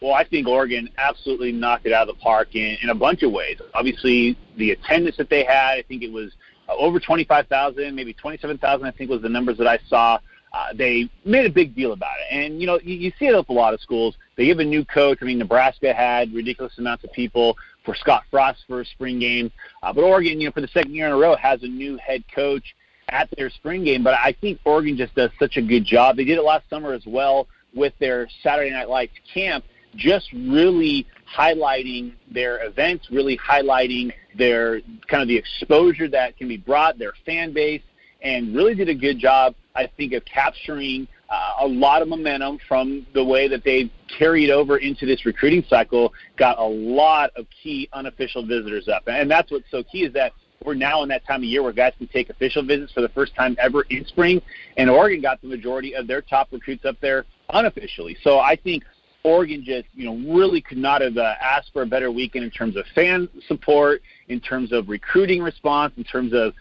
[0.00, 3.22] Well, I think Oregon absolutely knocked it out of the park in, in a bunch
[3.22, 3.58] of ways.
[3.74, 6.32] Obviously, the attendance that they had, I think it was
[6.68, 10.18] uh, over 25,000, maybe 27,000, I think was the numbers that I saw.
[10.52, 12.34] Uh, they made a big deal about it.
[12.34, 14.16] And, you know, you, you see it with a lot of schools.
[14.36, 15.18] They give a new coach.
[15.20, 19.52] I mean, Nebraska had ridiculous amounts of people for Scott Frost for a spring game.
[19.82, 21.98] Uh, but Oregon, you know, for the second year in a row, has a new
[21.98, 22.74] head coach
[23.10, 24.02] at their spring game.
[24.02, 26.16] But I think Oregon just does such a good job.
[26.16, 29.64] They did it last summer as well with their Saturday Night Lights camp
[29.96, 36.56] just really highlighting their events, really highlighting their kind of the exposure that can be
[36.56, 37.82] brought, their fan base,
[38.22, 42.58] and really did a good job, I think, of capturing uh, a lot of momentum
[42.68, 47.46] from the way that they carried over into this recruiting cycle, got a lot of
[47.62, 49.04] key unofficial visitors up.
[49.06, 50.32] And that's what's so key is that
[50.64, 53.08] we're now in that time of year where guys can take official visits for the
[53.10, 54.42] first time ever in spring,
[54.76, 58.16] and Oregon got the majority of their top recruits up there unofficially.
[58.22, 58.84] So I think
[59.22, 62.50] Oregon just, you know, really could not have uh, asked for a better weekend in
[62.50, 66.54] terms of fan support, in terms of recruiting response, in terms of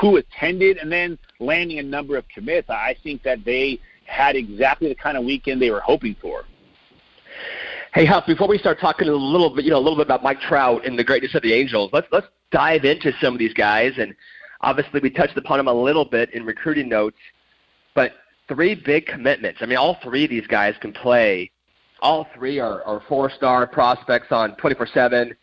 [0.00, 2.70] who attended, and then landing a number of commits.
[2.70, 6.44] I think that they had exactly the kind of weekend they were hoping for.
[7.94, 10.22] Hey Huff, before we start talking a little bit, you know, a little bit about
[10.22, 13.54] Mike Trout and the greatness of the Angels, let's let's dive into some of these
[13.54, 13.92] guys.
[13.98, 14.14] And
[14.60, 17.16] obviously, we touched upon them a little bit in recruiting notes,
[17.94, 18.12] but
[18.48, 19.60] three big commitments.
[19.62, 21.50] I mean, all three of these guys can play.
[22.04, 25.34] All three are, are four-star prospects on 24/7.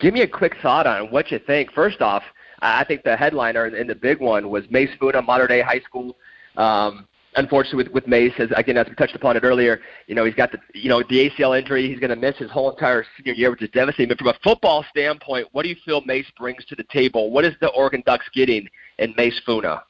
[0.00, 1.70] Give me a quick thought on what you think.
[1.72, 2.24] First off,
[2.60, 6.16] I think the headliner and the big one was Mase Funa, Mater Dei High School.
[6.56, 10.24] Um, unfortunately, with, with Mase, as again as we touched upon it earlier, you know
[10.24, 11.88] he's got the you know the ACL injury.
[11.88, 14.08] He's going to miss his whole entire senior year, which is devastating.
[14.08, 17.30] But from a football standpoint, what do you feel Mase brings to the table?
[17.30, 18.66] What is the Oregon Ducks getting
[18.98, 19.84] in Mase Funa?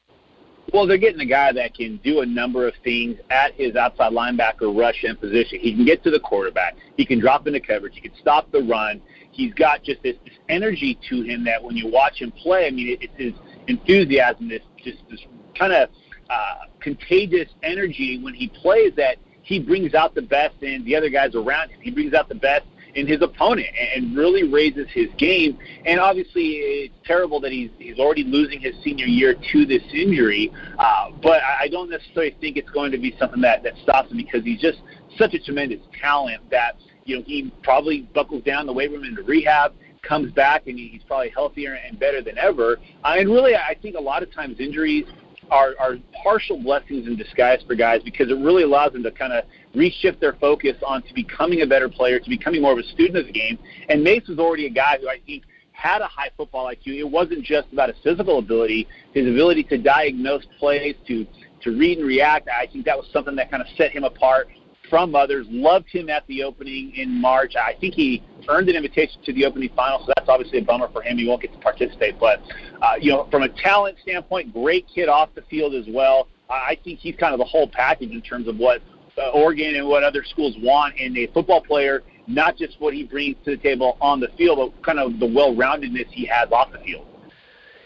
[0.73, 4.11] Well, they're getting a guy that can do a number of things at his outside
[4.11, 5.59] linebacker rush and position.
[5.59, 6.75] He can get to the quarterback.
[6.97, 7.93] He can drop into coverage.
[7.95, 9.01] He can stop the run.
[9.31, 12.71] He's got just this, this energy to him that when you watch him play, I
[12.71, 13.33] mean, it, it's his
[13.67, 15.19] enthusiasm, this just this
[15.57, 15.89] kind of
[16.29, 21.09] uh, contagious energy when he plays that he brings out the best in the other
[21.09, 21.79] guys around him.
[21.81, 25.57] He brings out the best in his opponent and really raises his game.
[25.85, 30.51] And obviously, it's terrible that he's he's already losing his senior year to this injury.
[30.79, 34.17] Uh, but I don't necessarily think it's going to be something that that stops him
[34.17, 34.79] because he's just
[35.17, 39.21] such a tremendous talent that you know he probably buckles down the weight room into
[39.23, 39.73] rehab.
[40.01, 42.77] Comes back and he's probably healthier and better than ever.
[43.03, 45.05] Uh, and really, I think a lot of times injuries
[45.51, 49.33] are, are partial blessings in disguise for guys because it really allows them to kind
[49.33, 49.45] of
[49.75, 53.25] reshift their focus onto becoming a better player, to becoming more of a student of
[53.27, 53.59] the game.
[53.89, 56.97] And Mase was already a guy who I think had a high football IQ.
[56.97, 61.25] It wasn't just about his physical ability, his ability to diagnose plays, to
[61.61, 62.47] to read and react.
[62.47, 64.47] I think that was something that kind of set him apart
[64.89, 65.47] from others.
[65.49, 67.55] Loved him at the opening in March.
[67.55, 70.89] I think he earned an invitation to the opening final, so that's obviously a bummer
[70.89, 71.17] for him.
[71.17, 72.19] He won't get to participate.
[72.19, 72.41] But
[72.81, 76.27] uh, you know, from a talent standpoint, great kid off the field as well.
[76.49, 78.81] I think he's kind of the whole package in terms of what
[79.17, 82.03] uh, Oregon and what other schools want in a football player.
[82.27, 85.27] Not just what he brings to the table on the field, but kind of the
[85.27, 87.05] well-roundedness he has off the field.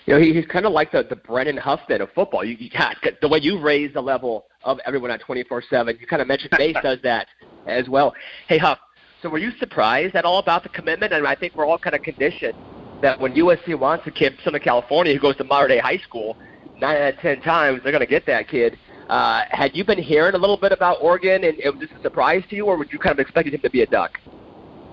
[0.05, 2.43] You know, he, he's kind of like the, the Brandon Huffman of football.
[2.43, 5.99] You, you got, the way you raise the level of everyone at 24-7.
[5.99, 7.27] You kind of mentioned Mase does that
[7.67, 8.13] as well.
[8.47, 8.79] Hey, Huff,
[9.21, 11.13] so were you surprised at all about the commitment?
[11.13, 12.55] And I think we're all kind of conditioned
[13.01, 15.97] that when USC wants a kid from Southern California who goes to Mater Dei high
[15.97, 16.37] school,
[16.79, 18.77] nine out of ten times they're going to get that kid.
[19.09, 22.01] Uh, had you been hearing a little bit about Oregon and it was this a
[22.01, 24.19] surprise to you, or would you kind of expected him to be a duck?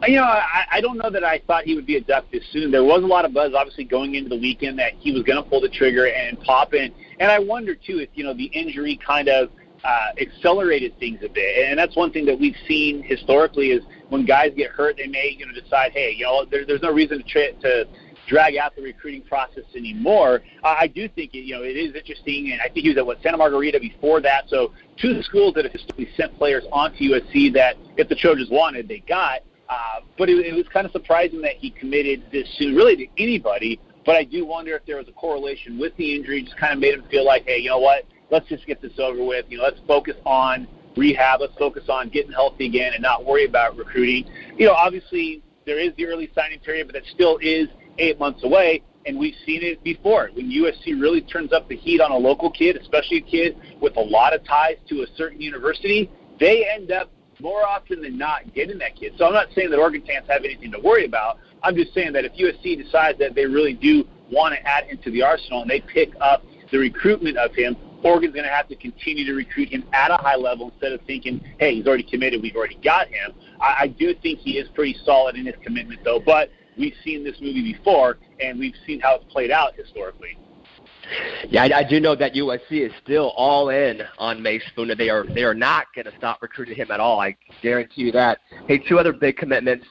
[0.07, 2.43] You know, I, I don't know that I thought he would be a duck this
[2.53, 2.71] soon.
[2.71, 5.43] There was a lot of buzz, obviously, going into the weekend that he was going
[5.43, 6.93] to pull the trigger and pop in.
[7.19, 9.51] And I wonder too if you know the injury kind of
[9.85, 11.69] uh, accelerated things a bit.
[11.69, 15.35] And that's one thing that we've seen historically is when guys get hurt, they may
[15.39, 17.87] you know decide, hey, you know, there, there's no reason to tra- to
[18.27, 20.43] drag out the recruiting process anymore.
[20.63, 22.99] Uh, I do think it, you know it is interesting, and I think he was
[22.99, 24.49] at what Santa Margarita before that.
[24.49, 28.89] So two schools that have historically sent players onto USC that if the Trojans wanted,
[28.89, 29.41] they got.
[29.69, 33.07] Uh, but it, it was kind of surprising that he committed this soon, really to
[33.19, 33.81] anybody.
[34.05, 36.79] But I do wonder if there was a correlation with the injury, just kind of
[36.79, 38.05] made him feel like, hey, you know what?
[38.31, 39.47] Let's just get this over with.
[39.49, 41.41] You know, let's focus on rehab.
[41.41, 44.31] Let's focus on getting healthy again and not worry about recruiting.
[44.57, 48.45] You know, obviously there is the early signing period, but that still is eight months
[48.45, 48.83] away.
[49.07, 50.31] And we've seen it before.
[50.35, 53.97] When USC really turns up the heat on a local kid, especially a kid with
[53.97, 58.53] a lot of ties to a certain university, they end up more often than not
[58.55, 59.13] getting that kid.
[59.17, 61.39] So I'm not saying that Oregon fans have anything to worry about.
[61.63, 64.99] I'm just saying that if USC decides that they really do want to add him
[65.05, 68.69] to the arsenal and they pick up the recruitment of him, Oregon's going to have
[68.69, 72.05] to continue to recruit him at a high level instead of thinking, hey, he's already
[72.05, 73.33] committed, we've already got him.
[73.61, 76.21] I, I do think he is pretty solid in his commitment, though.
[76.21, 80.39] But we've seen this movie before, and we've seen how it's played out historically.
[81.49, 84.95] Yeah, I, I do know that USC is still all in on Mase Funa.
[84.95, 87.21] They are they are not going to stop recruiting him at all.
[87.21, 88.39] I guarantee you that.
[88.67, 89.87] Hey, two other big commitments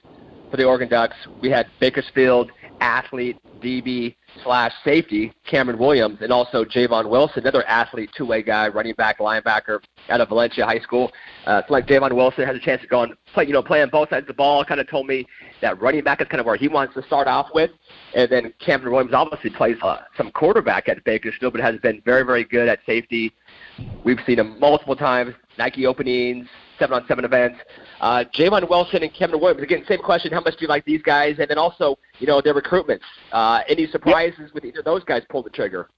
[0.52, 1.15] for the Oregon Ducks.
[1.41, 8.12] We had Bakersfield athlete DB slash safety Cameron Williams, and also Javon Wilson, another athlete,
[8.15, 11.12] two-way guy, running back, linebacker out of Valencia High School.
[11.47, 13.82] Uh, it's like Javon Wilson has a chance to go and play, you know, play
[13.82, 14.63] on both sides of the ball.
[14.63, 15.25] Kind of told me
[15.62, 17.71] that running back is kind of where he wants to start off with,
[18.13, 22.23] and then Cameron Williams obviously plays uh, some quarterback at Bakersfield, but has been very,
[22.23, 23.34] very good at safety.
[24.04, 26.47] We've seen him multiple times, Nike openings,
[26.79, 27.59] seven-on-seven events.
[28.01, 29.63] Uh, Javon Wilson and Kevin Williams.
[29.63, 30.31] Again, same question.
[30.31, 31.38] How much do you like these guys?
[31.39, 33.01] And then also, you know, their recruitments.
[33.31, 35.89] Uh, any surprises with either of those guys pull the trigger?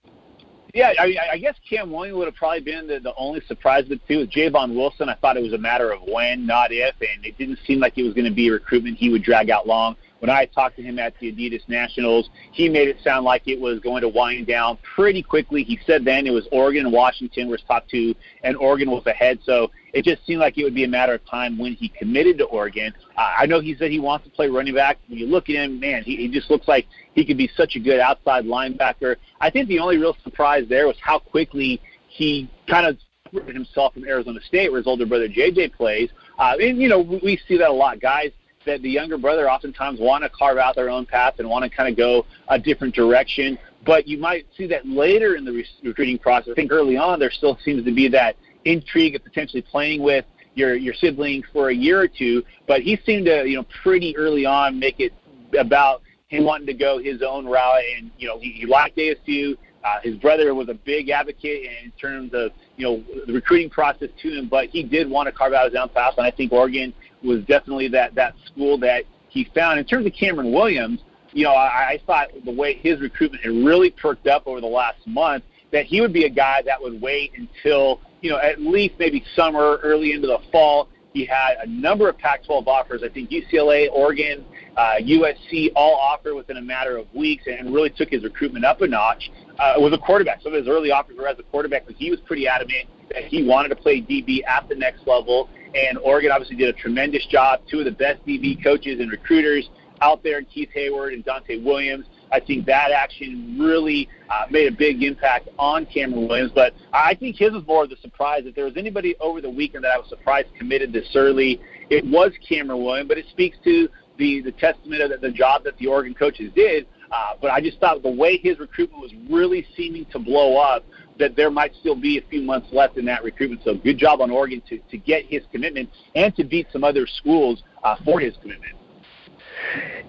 [0.74, 4.00] Yeah, I, I guess Cam Williams would have probably been the, the only surprise the
[4.08, 4.20] two.
[4.20, 7.38] With Javon Wilson, I thought it was a matter of when, not if, and it
[7.38, 9.96] didn't seem like it was going to be a recruitment he would drag out long.
[10.20, 13.60] When I talked to him at the Adidas Nationals, he made it sound like it
[13.60, 15.64] was going to wind down pretty quickly.
[15.64, 19.40] He said then it was Oregon and Washington was top two, and Oregon was ahead.
[19.44, 22.40] So it just seemed like it would be a matter of time when he committed
[22.40, 22.94] to Oregon.
[23.16, 24.98] Uh, I know he said he wants to play running back.
[25.08, 27.76] When you look at him, man, he, he just looks like he could be such
[27.76, 29.18] a good outside linebacker.
[29.40, 33.94] I think the only real surprise there was how quickly he kind of separated himself
[33.94, 36.10] from Arizona State, where his older brother JJ plays.
[36.40, 38.00] Uh, and you know, we see that a lot.
[38.00, 38.32] Guys
[38.68, 41.76] that the younger brother oftentimes want to carve out their own path and want to
[41.76, 43.58] kind of go a different direction.
[43.86, 46.52] But you might see that later in the recruiting process.
[46.52, 50.26] I think early on there still seems to be that intrigue of potentially playing with
[50.56, 52.44] your your siblings for a year or two.
[52.68, 55.14] But he seemed to you know pretty early on make it
[55.58, 59.58] about him wanting to go his own route, and you know he, he liked ASU.
[59.84, 64.10] Uh, his brother was a big advocate in terms of you know the recruiting process
[64.22, 66.52] to him, but he did want to carve out his own path, and I think
[66.52, 69.80] Oregon was definitely that that school that he found.
[69.80, 71.02] In terms of Cameron Williams,
[71.34, 74.68] you know, I, I thought the way his recruitment had really perked up over the
[74.68, 78.62] last month, that he would be a guy that would wait until you know at
[78.62, 80.90] least maybe summer, early into the fall.
[81.14, 83.02] He had a number of Pac-12 offers.
[83.04, 87.90] I think UCLA, Oregon, uh, USC all offered within a matter of weeks, and really
[87.90, 89.32] took his recruitment up a notch.
[89.58, 90.44] Uh, was a quarterback.
[90.44, 93.26] Some of his early offers were as a quarterback, but he was pretty adamant that
[93.26, 95.50] he wanted to play DB at the next level.
[95.76, 97.62] And Oregon obviously did a tremendous job.
[97.70, 99.70] Two of the best DB coaches and recruiters
[100.02, 102.06] out there, Keith Heyward and Donte Williams.
[102.32, 106.52] I think that action really uh, made a big impact on Cameron Williams.
[106.54, 108.44] But I think his was more of the surprise.
[108.46, 112.06] If there was anybody over the weekend that I was surprised committed this early, it
[112.06, 113.08] was Cameron Williams.
[113.08, 116.52] But it speaks to the, the testament of the, the job that the Oregon coaches
[116.54, 116.86] did.
[117.12, 120.84] Uh, but I just thought the way his recruitment was really seeming to blow up
[121.20, 123.62] that there might still be a few months left in that recruitment.
[123.64, 127.08] So good job on Oregon to, to get his commitment and to beat some other
[127.08, 128.74] schools uh, for his commitment.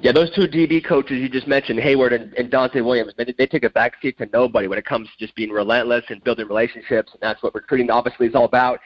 [0.00, 3.46] Yeah, those two DB coaches you just mentioned, Heyward and, and Donte Williams, they, they
[3.46, 7.12] take a backseat to nobody when it comes to just being relentless and building relationships,
[7.12, 8.78] and that's what recruiting obviously is all about.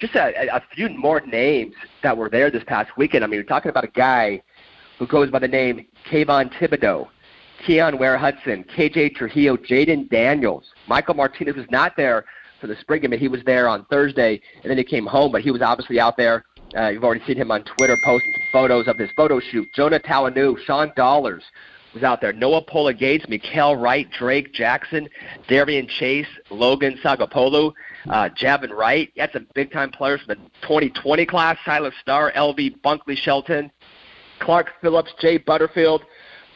[0.00, 3.24] Just a, a few more names that were there this past weekend.
[3.24, 4.42] I mean, you're talking about a guy
[4.98, 7.08] who goes by the name Kayvon Thibodeaux.
[7.64, 10.64] Keon Ware Hudson, KJ Trujillo, Jayden Daniels.
[10.88, 12.24] Michael Martinez was not there
[12.60, 15.42] for the spring game, he was there on Thursday, and then he came home, but
[15.42, 16.44] he was obviously out there.
[16.76, 19.68] Uh, you've already seen him on Twitter posting some photos of his photo shoot.
[19.74, 21.44] Jonah Talanu, Sean Dollars
[21.94, 22.32] was out there.
[22.32, 25.08] Noah Pola Gates, Mykael Wright, Drake Jackson,
[25.48, 27.72] Darian Chase, Logan Sagapolu,
[28.08, 29.10] uh, Javin Wright.
[29.16, 33.70] Had some big-time players from the 2020 class, Silas Starr, LV Bunkley Shelton.
[34.40, 36.02] Clark Phillips, Jay Butterfield,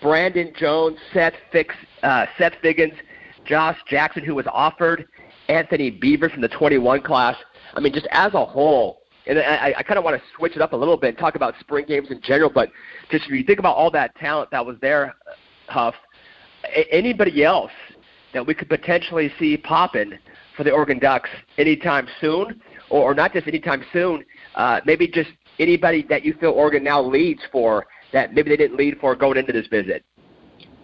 [0.00, 2.94] Brandon Jones, Seth Fix, uh, Seth Figgins,
[3.44, 5.06] Josh Jackson, who was offered,
[5.48, 7.36] Anthony Beaver from the 21 class.
[7.74, 10.62] I mean, just as a whole, and I, I kind of want to switch it
[10.62, 12.70] up a little bit and talk about spring games in general, but
[13.10, 15.14] just if you think about all that talent that was there,
[15.68, 15.94] Huff,
[16.90, 17.72] anybody else
[18.32, 20.18] that we could potentially see popping
[20.56, 25.30] for the Oregon Ducks anytime soon, or, or not just anytime soon, uh, maybe just
[25.58, 29.38] anybody that you feel Oregon now leads for that maybe they didn't lead for going
[29.38, 30.05] into this visit?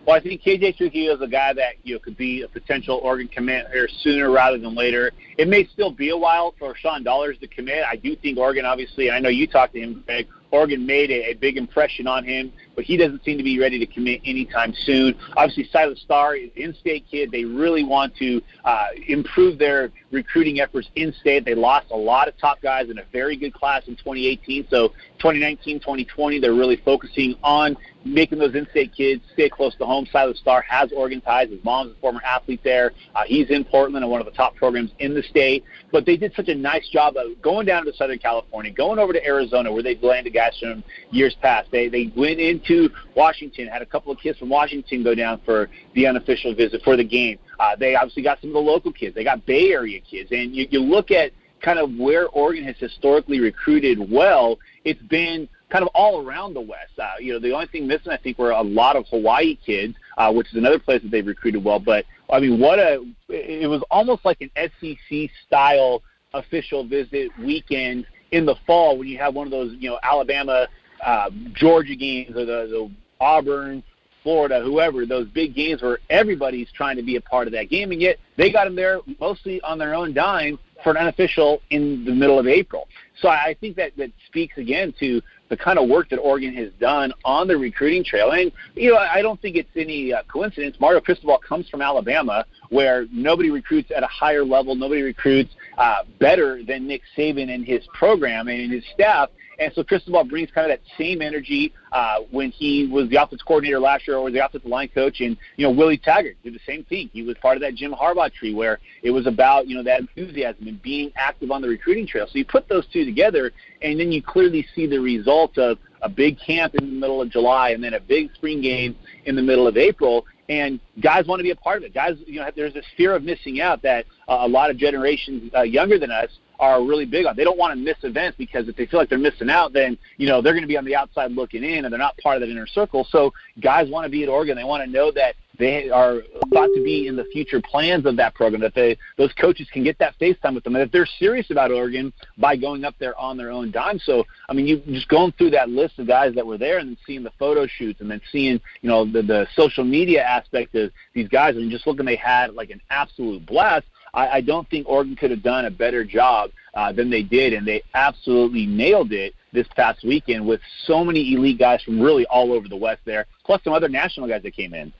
[0.06, 3.00] Well, I think KJ Trujillo is a guy that you know could be a potential
[3.02, 5.10] Oregon commit here sooner rather than later.
[5.36, 7.84] It may still be a while for Sean Dollars to commit.
[7.84, 10.28] I do think Oregon, obviously, and I know you talked to him, Greg.
[10.52, 13.78] Oregon made a, a big impression on him, but he doesn't seem to be ready
[13.78, 15.16] to commit anytime soon.
[15.36, 17.32] Obviously, Silas Starr is in-state kid.
[17.32, 21.44] They really want to uh, improve their recruiting efforts in-state.
[21.44, 24.68] They lost a lot of top guys in a very good class in 2018.
[24.70, 30.06] So 2019, 2020, they're really focusing on making those in-state kids stay close to home.
[30.12, 31.50] Silas Starr has Oregon ties.
[31.50, 32.92] His mom's a former athlete there.
[33.14, 35.64] Uh, he's in Portland and one of the top programs in the state.
[35.90, 39.12] But they did such a nice job of going down to Southern California, going over
[39.12, 41.70] to Arizona where they've landed guys from years past.
[41.70, 45.68] They they went into Washington, had a couple of kids from Washington go down for
[45.94, 47.38] the unofficial visit for the game.
[47.58, 49.14] Uh, they obviously got some of the local kids.
[49.14, 52.76] They got Bay Area kids, and you, you look at kind of where Oregon has
[52.78, 54.58] historically recruited well.
[54.84, 56.98] It's been kind of all around the West.
[56.98, 59.94] Uh, you know, the only thing missing, I think, were a lot of Hawaii kids,
[60.18, 61.78] uh, which is another place that they've recruited well.
[61.78, 63.04] But I mean, what a!
[63.28, 66.02] It was almost like an SEC style
[66.34, 70.66] official visit weekend in the fall when you have one of those, you know, Alabama,
[71.04, 73.82] uh, Georgia games or the, the Auburn,
[74.22, 77.92] Florida, whoever, those big games where everybody's trying to be a part of that game,
[77.92, 82.04] and yet they got them there mostly on their own dime for an unofficial in
[82.04, 82.88] the middle of April.
[83.20, 86.70] So I think that that speaks again to the kind of work that Oregon has
[86.80, 88.32] done on the recruiting trail.
[88.32, 90.76] And, you know, I don't think it's any uh, coincidence.
[90.80, 95.98] Mario Cristobal comes from Alabama, where nobody recruits at a higher level, nobody recruits uh,
[96.18, 99.30] better than Nick Saban and his program and his staff.
[99.58, 103.46] And so Cristobal brings kind of that same energy uh, when he was the offensive
[103.46, 105.20] coordinator last year or the offensive line coach.
[105.20, 107.10] And, you know, Willie Taggart did the same thing.
[107.12, 110.00] He was part of that Jim Harbaugh tree where it was about, you know, that
[110.00, 112.26] enthusiasm and being active on the recruiting trail.
[112.26, 116.08] So you put those two together, and then you clearly see the result of a
[116.08, 119.42] big camp in the middle of July and then a big spring game in the
[119.42, 121.94] middle of April and guys want to be a part of it.
[121.94, 125.50] Guys, you know, there's this fear of missing out that uh, a lot of generations
[125.54, 127.36] uh, younger than us are really big on.
[127.36, 129.98] They don't want to miss events because if they feel like they're missing out, then
[130.16, 132.36] you know they're going to be on the outside looking in, and they're not part
[132.36, 133.06] of that inner circle.
[133.10, 134.56] So guys want to be at Oregon.
[134.56, 138.16] They want to know that they are thought to be in the future plans of
[138.16, 138.60] that program.
[138.60, 141.50] That they those coaches can get that face time with them, and if they're serious
[141.50, 143.98] about Oregon by going up there on their own dime.
[143.98, 146.90] So I mean, you just going through that list of guys that were there, and
[146.90, 150.74] then seeing the photo shoots, and then seeing you know the the social media aspect
[150.74, 153.86] of these guys, and just looking, they had like an absolute blast.
[154.16, 157.52] I, I don't think Oregon could have done a better job uh, than they did,
[157.52, 162.26] and they absolutely nailed it this past weekend with so many elite guys from really
[162.26, 164.92] all over the West there, plus some other national guys that came in.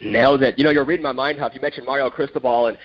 [0.00, 0.56] Nailed it.
[0.56, 1.52] You know, you're reading my mind, Huff.
[1.54, 2.78] You mentioned Mario Cristobal, and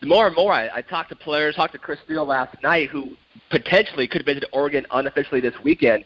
[0.00, 2.90] the more and more I, I talked to players, talked to Chris Steele last night,
[2.90, 3.16] who
[3.50, 6.04] potentially could have visited Oregon unofficially this weekend.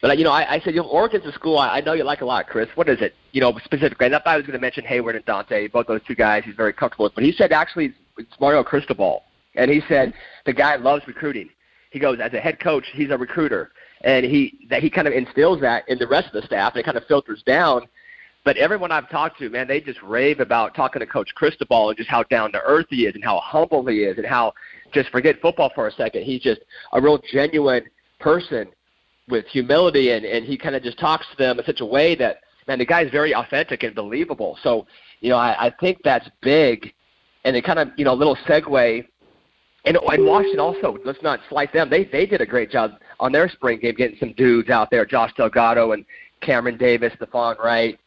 [0.00, 2.04] But you know, I, I said, you know, Oregon's a school I, I know you
[2.04, 2.68] like a lot, Chris.
[2.74, 3.14] What is it?
[3.32, 4.06] You know, specifically.
[4.06, 6.42] And I thought I was going to mention Heyward and Donte, both those two guys
[6.44, 7.14] he's very comfortable with.
[7.14, 10.12] But he said actually it's Mario Cristobal, and he said
[10.46, 11.48] the guy loves recruiting.
[11.90, 15.14] He goes as a head coach, he's a recruiter, and he that he kind of
[15.14, 17.82] instills that in the rest of the staff, and it kind of filters down.
[18.44, 21.96] But everyone I've talked to, man, they just rave about talking to Coach Cristobal and
[21.98, 24.52] just how down to earth he is, and how humble he is, and how
[24.92, 26.22] just forget football for a second.
[26.22, 26.60] He's just
[26.92, 27.84] a real genuine
[28.18, 28.68] person
[29.28, 32.14] with humility, and and he kind of just talks to them in such a way
[32.16, 34.58] that man, the guy's very authentic and believable.
[34.62, 34.86] So
[35.20, 36.92] you know, I, I think that's big
[37.44, 39.06] and it kind of you know a little segue.
[39.86, 41.88] And, and Washington also, let's not slight them.
[41.88, 45.06] They they did a great job on their spring game, getting some dudes out there,
[45.06, 46.04] Josh Delgado and
[46.42, 47.98] Cameron Davis, Stephon Wright.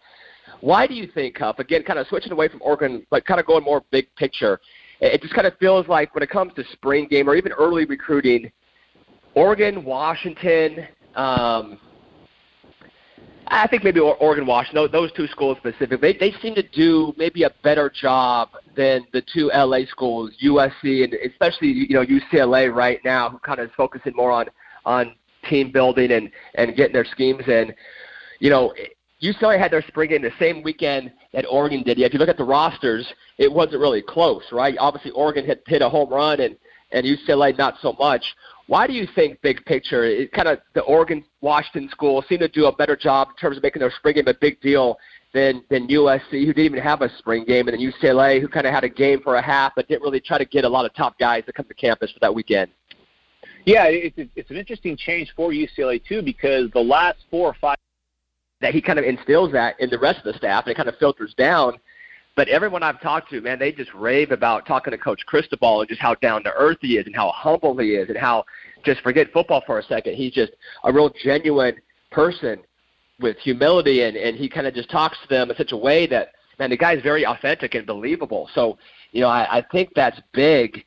[0.61, 1.59] Why do you think, Huff?
[1.59, 4.59] Again, kind of switching away from Oregon, but kind of going more big picture.
[5.01, 7.85] It just kind of feels like when it comes to spring game or even early
[7.85, 8.51] recruiting,
[9.35, 11.79] Oregon, Washington, um,
[13.47, 17.43] I think maybe Oregon, Washington, those two schools specifically, they, they seem to do maybe
[17.43, 22.99] a better job than the two LA schools, USC and especially you know UCLA right
[23.03, 24.45] now, who kind of is focusing more on
[24.85, 25.15] on
[25.49, 27.73] team building and and getting their schemes in.
[28.39, 28.73] You know,
[29.21, 31.97] UCLA had their spring game the same weekend that Oregon did.
[31.97, 33.05] Yeah, if you look at the rosters,
[33.37, 34.75] it wasn't really close, right?
[34.79, 36.55] Obviously, Oregon hit hit a home run and
[36.93, 38.23] and UCLA not so much.
[38.67, 42.47] Why do you think, big picture, it kind of the Oregon Washington school seem to
[42.47, 44.97] do a better job in terms of making their spring game a big deal
[45.33, 48.65] than than USC, who didn't even have a spring game, and then UCLA, who kind
[48.65, 50.85] of had a game for a half, but didn't really try to get a lot
[50.85, 52.71] of top guys to come to campus for that weekend.
[53.65, 57.77] Yeah, it's it's an interesting change for UCLA too because the last four or five
[58.61, 60.87] that he kind of instills that in the rest of the staff, and it kind
[60.87, 61.77] of filters down.
[62.35, 65.89] But everyone I've talked to, man, they just rave about talking to Coach Cristobal and
[65.89, 68.43] just how down to earth he is and how humble he is and how
[68.83, 70.15] just forget football for a second.
[70.15, 70.51] He's just
[70.83, 71.75] a real genuine
[72.11, 72.59] person
[73.19, 76.07] with humility and, and he kind of just talks to them in such a way
[76.07, 78.49] that man, the guy's very authentic and believable.
[78.55, 78.77] So,
[79.11, 80.83] you know, I, I think that's big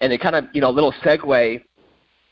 [0.00, 1.62] and it kind of, you know, a little segue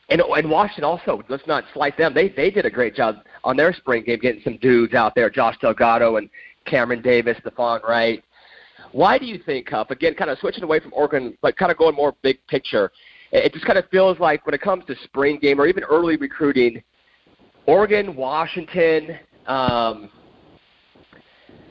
[0.09, 2.15] and and Washington also, let's not slight them.
[2.15, 5.31] They they did a great job on their spring game getting some dudes out there,
[5.31, 6.29] Josh Delgado and
[6.65, 8.23] Cameron Davis, Stephon Wright.
[8.93, 11.79] Why do you think, Huff, again, kind of switching away from Oregon, but kind of
[11.79, 12.91] going more big picture,
[13.33, 16.17] it just kind of feels like when it comes to spring game or even early
[16.17, 16.83] recruiting,
[17.67, 20.11] Oregon, Washington, um,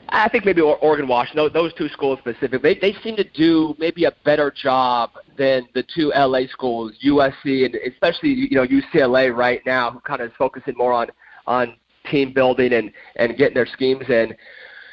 [0.08, 4.04] I think maybe Oregon, Washington, those two schools specifically, they, they seem to do maybe
[4.04, 9.60] a better job than the two LA schools, USC and especially you know UCLA right
[9.66, 11.08] now, who kind of is focusing more on
[11.46, 11.76] on
[12.10, 14.34] team building and and getting their schemes in.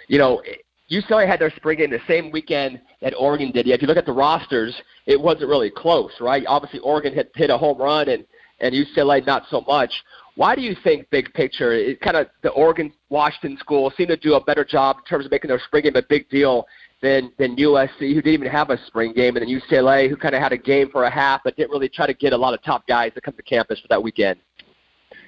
[0.07, 0.41] You know,
[0.93, 3.65] UCLA had their spring game the same weekend that Oregon did.
[3.65, 4.75] Yet if you look at the rosters,
[5.05, 6.43] it wasn't really close, right?
[6.47, 8.25] Obviously, Oregon hit hit a home run and
[8.59, 9.91] and UCLA not so much.
[10.35, 14.17] Why do you think, big picture, it kind of the Oregon Washington school seem to
[14.17, 16.65] do a better job in terms of making their spring game a big deal
[17.01, 20.33] than than USC, who didn't even have a spring game, and then UCLA, who kind
[20.33, 22.53] of had a game for a half, but didn't really try to get a lot
[22.53, 24.39] of top guys to come to campus for that weekend?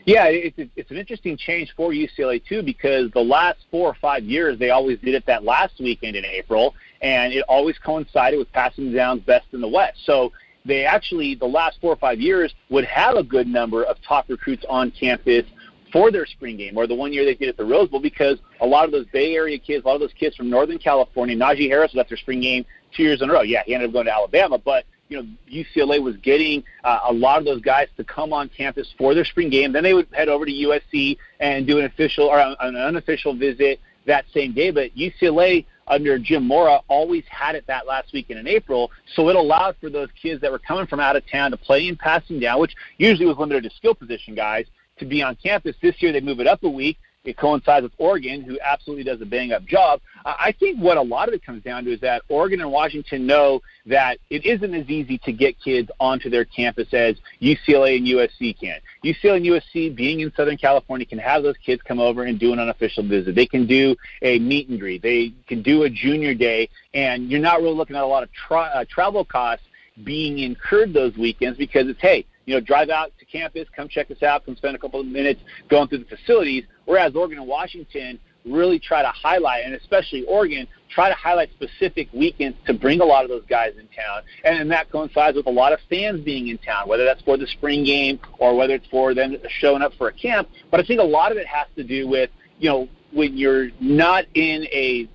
[0.05, 4.23] Yeah, it's it's an interesting change for UCLA too because the last four or five
[4.23, 8.51] years they always did it that last weekend in April, and it always coincided with
[8.51, 9.97] passing down best in the West.
[10.05, 10.31] So
[10.63, 14.29] they actually the last four or five years would have a good number of top
[14.29, 15.43] recruits on campus
[15.91, 18.37] for their spring game, or the one year they did at the Rose Bowl, because
[18.61, 21.35] a lot of those Bay Area kids, a lot of those kids from Northern California,
[21.35, 22.63] Najee Harris was at their spring game
[22.95, 23.41] two years in a row.
[23.41, 27.13] Yeah, he ended up going to Alabama, but you know UCLA was getting uh, a
[27.13, 29.71] lot of those guys to come on campus for their spring game.
[29.71, 33.79] Then they would head over to USC and do an official or an unofficial visit
[34.05, 34.71] that same day.
[34.71, 39.35] But UCLA under Jim Mora always had it that last weekend in April, so it
[39.35, 42.39] allowed for those kids that were coming from out of town to play in passing
[42.39, 44.65] down, which usually was limited to skill position guys,
[44.97, 45.75] to be on campus.
[45.81, 49.21] This year they move it up a week it coincides with Oregon, who absolutely does
[49.21, 50.01] a bang up job.
[50.25, 53.27] I think what a lot of it comes down to is that Oregon and Washington
[53.27, 58.07] know that it isn't as easy to get kids onto their campus as UCLA and
[58.07, 58.79] USC can.
[59.03, 62.53] UCLA and USC, being in Southern California, can have those kids come over and do
[62.53, 63.35] an unofficial visit.
[63.35, 65.01] They can do a meet and greet.
[65.01, 68.29] They can do a junior day, and you're not really looking at a lot of
[68.33, 69.65] tra- uh, travel costs
[70.03, 74.11] being incurred those weekends because it's hey, you know, drive out to campus, come check
[74.11, 76.63] us out, come spend a couple of minutes going through the facilities.
[76.85, 82.07] Whereas Oregon and Washington really try to highlight, and especially Oregon, try to highlight specific
[82.13, 84.21] weekends to bring a lot of those guys in town.
[84.43, 87.37] And, and that coincides with a lot of fans being in town, whether that's for
[87.37, 90.47] the spring game or whether it's for them showing up for a camp.
[90.71, 93.69] But I think a lot of it has to do with, you know, when you're
[93.79, 95.07] not in a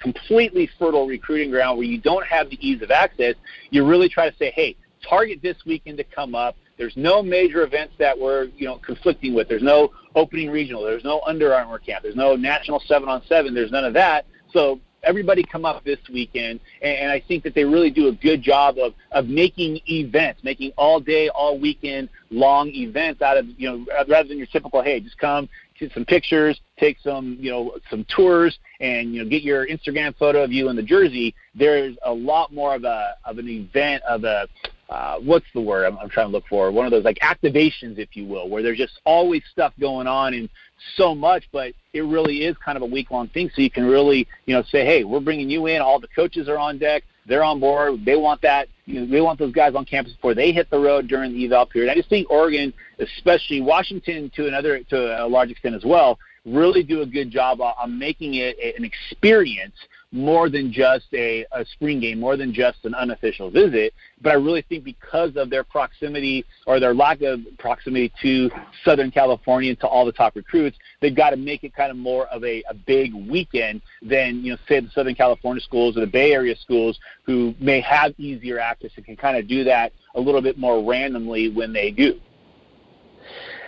[0.00, 3.34] completely fertile recruiting ground where you don't have the ease of access,
[3.70, 7.62] you really try to say, hey, target this weekend to come up there's no major
[7.62, 9.48] events that we're you know conflicting with.
[9.48, 10.82] There's no opening regional.
[10.84, 12.02] There's no Under Armour camp.
[12.02, 13.54] There's no national seven on seven.
[13.54, 14.26] There's none of that.
[14.52, 18.42] So everybody come up this weekend, and, I think that they really do a good
[18.42, 23.68] job of of making events, making all day, all weekend long events out of you
[23.68, 25.48] know rather than your typical hey, just come
[25.78, 30.14] take some pictures, take some you know some tours, and you know get your Instagram
[30.16, 31.34] photo of you in the jersey.
[31.54, 34.48] There's a lot more of a of an event of a
[34.88, 36.70] uh, what's the word I'm, I'm trying to look for?
[36.70, 40.34] One of those like activations, if you will, where there's just always stuff going on
[40.34, 40.48] and
[40.96, 43.50] so much, but it really is kind of a week long thing.
[43.54, 45.82] So you can really, you know, say, hey, we're bringing you in.
[45.82, 47.02] All the coaches are on deck.
[47.26, 48.04] They're on board.
[48.04, 48.68] They want that.
[48.86, 51.44] You know, they want those guys on campus before they hit the road during the
[51.44, 51.90] eval period.
[51.90, 56.18] I just think Oregon, especially Washington, to another to a large extent as well,
[56.54, 59.74] really do a good job on making it an experience
[60.10, 63.92] more than just a, a spring game, more than just an unofficial visit.
[64.22, 68.50] But I really think because of their proximity or their lack of proximity to
[68.84, 71.96] Southern California and to all the top recruits, they've got to make it kind of
[71.96, 76.00] more of a, a big weekend than, you know, say the Southern California schools or
[76.00, 79.92] the Bay Area schools who may have easier access and can kind of do that
[80.14, 82.18] a little bit more randomly when they do.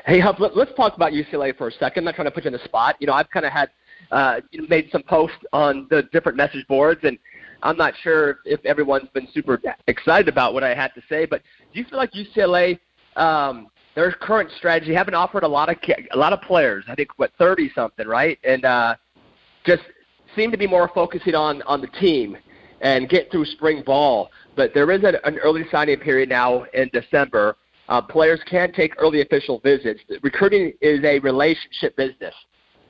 [0.06, 2.00] Hey, Huff, let, us talk about UCLA for a second.
[2.00, 2.96] I'm not trying to put you in the spot.
[3.00, 3.70] You know, I've kind of had
[4.10, 7.18] uh, made some posts on the different message boards, and
[7.62, 11.42] I'm not sure if everyone's been super excited about what I had to say, but
[11.72, 12.78] do you feel like UCLA,
[13.16, 15.76] um, their current strategy, haven't offered a lot of
[16.12, 16.84] a lot of players?
[16.88, 18.38] I think what 30 something, right?
[18.42, 18.96] And uh,
[19.66, 19.82] just
[20.34, 22.38] seem to be more focusing on on the team
[22.80, 24.30] and get through spring ball.
[24.56, 27.56] But there is a, an early signing period now in December.
[27.90, 30.00] Uh, players can take early official visits.
[30.22, 32.34] Recruiting is a relationship business.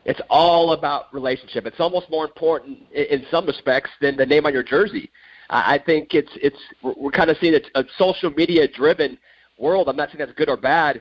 [0.04, 1.66] It's all about relationship.
[1.66, 5.10] It's almost more important in, in some respects than the name on your jersey.
[5.48, 9.16] Uh, I think it's it's we're kind of seeing a, a social media driven
[9.58, 9.88] world.
[9.88, 11.00] I'm not saying that's good or bad,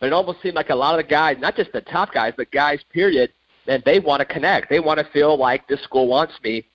[0.00, 2.34] but it almost seemed like a lot of the guys, not just the top guys,
[2.36, 3.32] but guys, period,
[3.68, 4.70] and they want to connect.
[4.70, 6.66] They want to feel like this school wants me.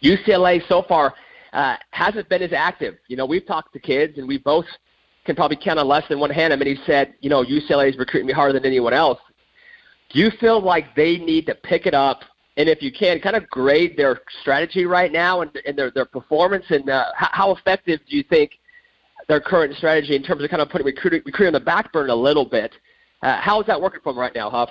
[0.00, 1.14] UCLA so far
[1.52, 2.98] uh, hasn't been as active.
[3.08, 4.66] You know, we've talked to kids, and we both
[5.24, 6.52] can probably count on less than one hand.
[6.52, 9.18] I mean, he said, you know, UCLA is recruiting me harder than anyone else.
[10.10, 12.22] Do you feel like they need to pick it up?
[12.56, 16.06] And if you can, kind of grade their strategy right now and, and their, their
[16.06, 18.52] performance, and uh, how, how effective do you think
[19.28, 22.08] their current strategy in terms of kind of putting recruiting, recruiting on the back burner
[22.08, 22.72] a little bit?
[23.22, 24.70] Uh, how is that working for them right now, Huff?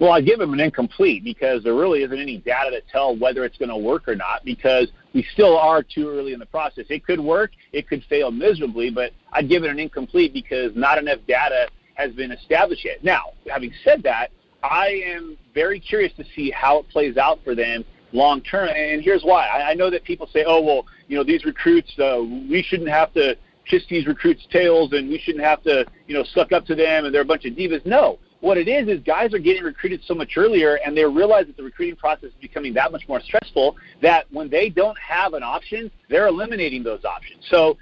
[0.00, 3.44] Well, I give him an incomplete because there really isn't any data to tell whether
[3.44, 6.84] it's going to work or not because we still are too early in the process.
[6.90, 10.98] It could work, it could fail miserably, but I'd give it an incomplete because not
[10.98, 13.02] enough data has been established yet.
[13.02, 14.30] Now, having said that,
[14.62, 18.68] I am very curious to see how it plays out for them long term.
[18.68, 19.46] And here's why.
[19.48, 23.12] I know that people say, oh, well, you know, these recruits, uh, we shouldn't have
[23.14, 23.36] to
[23.68, 27.04] kiss these recruits' tails and we shouldn't have to, you know, suck up to them
[27.04, 27.84] and they're a bunch of divas.
[27.86, 31.46] No, what it is is guys are getting recruited so much earlier and they realize
[31.46, 35.32] that the recruiting process is becoming that much more stressful that when they don't have
[35.32, 37.42] an option, they're eliminating those options.
[37.48, 37.78] So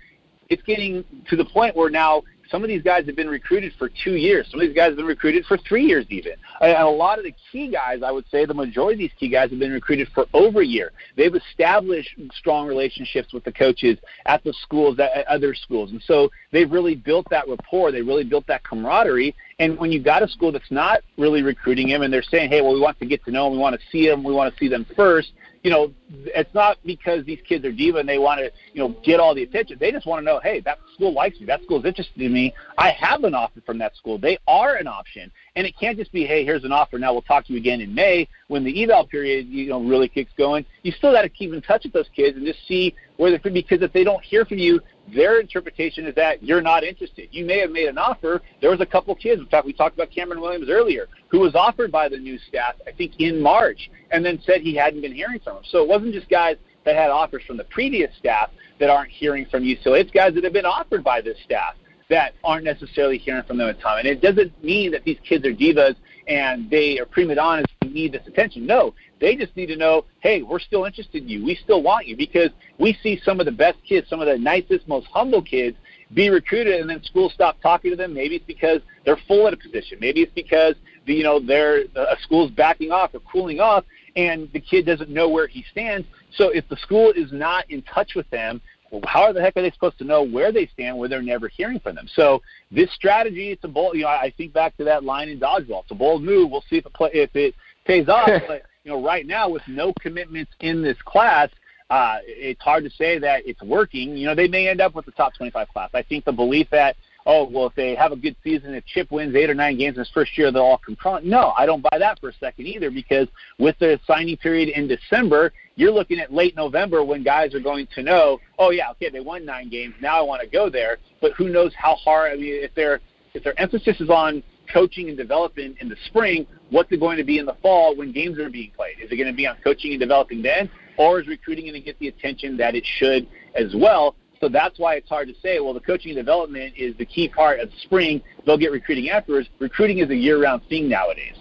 [0.50, 2.22] it's getting to the point where now
[2.52, 4.46] some of these guys have been recruited for two years.
[4.50, 6.32] Some of these guys have been recruited for three years, even.
[6.60, 9.28] And a lot of the key guys, I would say, the majority of these key
[9.28, 10.92] guys have been recruited for over a year.
[11.16, 16.30] They've established strong relationships with the coaches at the schools, at other schools, and so
[16.52, 17.90] they've really built that rapport.
[17.90, 19.34] They really built that camaraderie.
[19.58, 22.60] And when you got a school that's not really recruiting him, and they're saying, "Hey,
[22.60, 23.54] well, we want to get to know them.
[23.54, 24.22] We want to see them.
[24.22, 25.32] We want to see them first
[25.62, 28.96] you know, it's not because these kids are diva and they want to, you know,
[29.04, 29.76] get all the attention.
[29.78, 31.46] They just want to know, hey, that school likes me.
[31.46, 32.52] That school's interested in me.
[32.78, 34.18] I have an offer from that school.
[34.18, 35.30] They are an option.
[35.54, 36.98] And it can't just be, hey, here's an offer.
[36.98, 40.08] Now we'll talk to you again in May when the eval period, you know, really
[40.08, 40.66] kicks going.
[40.82, 43.38] You still got to keep in touch with those kids and just see where they
[43.38, 43.54] could.
[43.54, 44.80] Because if they don't hear from you,
[45.14, 47.28] their interpretation is that you're not interested.
[47.30, 48.42] You may have made an offer.
[48.60, 49.40] There was a couple kids.
[49.40, 52.74] In fact, we talked about Cameron Williams earlier, who was offered by the new staff,
[52.86, 55.62] I think, in March, and then said he hadn't been hearing from him.
[55.70, 58.50] So it wasn't just guys that had offers from the previous staff
[58.80, 59.76] that aren't hearing from you.
[59.84, 61.76] So it's guys that have been offered by this staff
[62.10, 63.98] that aren't necessarily hearing from them at the time.
[64.00, 65.94] And it doesn't mean that these kids are divas
[66.26, 68.66] and they are prima donnas and need this attention.
[68.66, 71.44] No, they just need to know, hey, we're still interested in you.
[71.44, 74.36] We still want you because we see some of the best kids, some of the
[74.36, 75.76] nicest, most humble kids
[76.12, 78.12] be recruited and then schools stop talking to them.
[78.12, 79.98] Maybe it's because they're full at a position.
[80.00, 80.74] Maybe it's because
[81.06, 83.84] the, you know they're a school's backing off or cooling off
[84.16, 86.06] and the kid doesn't know where he stands.
[86.36, 88.60] So if the school is not in touch with them
[88.92, 91.48] well, how the heck are they supposed to know where they stand where they're never
[91.48, 92.06] hearing from them?
[92.14, 93.96] So this strategy, it's a bold.
[93.96, 95.82] You know, I think back to that line in dodgeball.
[95.84, 96.50] It's a bold move.
[96.50, 97.54] We'll see if it play, if it
[97.86, 98.28] pays off.
[98.46, 101.48] but you know, right now with no commitments in this class,
[101.90, 104.16] uh, it's hard to say that it's working.
[104.16, 105.90] You know, they may end up with the top 25 class.
[105.94, 109.10] I think the belief that oh, well, if they have a good season, if Chip
[109.10, 111.24] wins eight or nine games in his first year, they'll all come front.
[111.24, 113.28] No, I don't buy that for a second either because
[113.58, 117.86] with the signing period in December, you're looking at late November when guys are going
[117.94, 119.94] to know, oh, yeah, okay, they won nine games.
[120.00, 120.98] Now I want to go there.
[121.20, 123.00] But who knows how hard, I mean, if, their
[123.34, 127.24] if their emphasis is on coaching and developing in the spring, what's it going to
[127.24, 128.96] be in the fall when games are being played?
[129.00, 130.68] Is it going to be on coaching and developing then?
[130.96, 134.16] Or is recruiting going to get the attention that it should as well?
[134.40, 137.28] So that's why it's hard to say, well, the coaching and development is the key
[137.28, 138.20] part of spring.
[138.44, 139.48] They'll get recruiting afterwards.
[139.60, 141.36] Recruiting is a year round thing nowadays.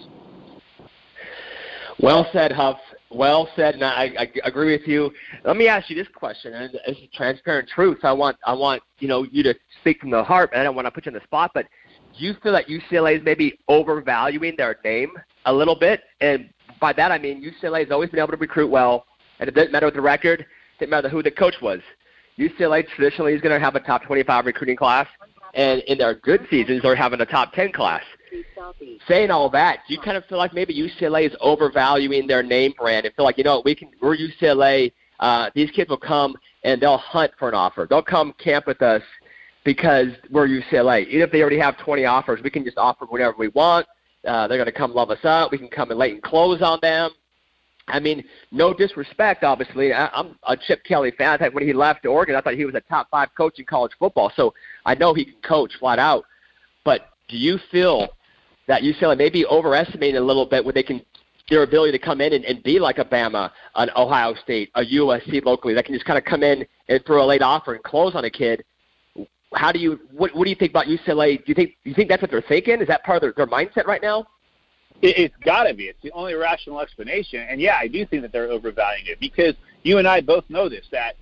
[1.98, 2.78] Well said, Huff.
[3.10, 5.10] Well said, and I, I agree with you.
[5.44, 7.98] Let me ask you this question, and it's transparent truth.
[8.04, 10.74] I want, I want you know you to speak from the heart, and I don't
[10.74, 11.66] want to put you on the spot, but
[12.16, 15.12] you feel that UCLA is maybe overvaluing their name
[15.46, 16.02] a little bit?
[16.20, 16.50] And
[16.80, 19.06] by that I mean UCLA has always been able to recruit well,
[19.38, 20.46] and it doesn't matter what the record, it
[20.78, 21.80] doesn't matter who the coach was.
[22.38, 25.06] UCLA traditionally is going to have a top 25 recruiting class,
[25.54, 28.02] and in their good seasons, they're having a top 10 class.
[29.06, 32.72] Saying all that, do you kind of feel like maybe UCLA is overvaluing their name
[32.78, 36.34] brand and feel like, you know, we can, we're UCLA, uh, these kids will come
[36.64, 37.86] and they'll hunt for an offer.
[37.88, 39.02] They'll come camp with us
[39.64, 41.06] because we're UCLA.
[41.08, 43.86] Even if they already have 20 offers, we can just offer whatever we want.
[44.26, 45.50] Uh, they're going to come love us up.
[45.50, 47.10] We can come in late and close on them.
[47.88, 49.92] I mean, no disrespect, obviously.
[49.92, 51.30] I, I'm a Chip Kelly fan.
[51.30, 53.64] I think when he left Oregon, I thought he was a top five coach in
[53.64, 54.32] college football.
[54.36, 54.54] So
[54.86, 56.24] I know he can coach flat out.
[56.84, 58.08] But do you feel
[58.68, 61.02] that UCLA may be overestimating a little bit when they can
[61.50, 64.82] their ability to come in and, and be like a Bama, an Ohio State, a
[64.82, 67.82] USC locally that can just kind of come in and throw a late offer and
[67.84, 68.64] close on a kid.
[69.54, 71.38] How do you what, what do you think about UCLA?
[71.38, 72.80] Do you think you think that's what they're thinking?
[72.80, 74.26] Is that part of their, their mindset right now?
[75.02, 75.84] It, it's got to be.
[75.84, 77.44] It's the only rational explanation.
[77.48, 80.68] And yeah, I do think that they're overvaluing it because you and I both know
[80.68, 81.16] this that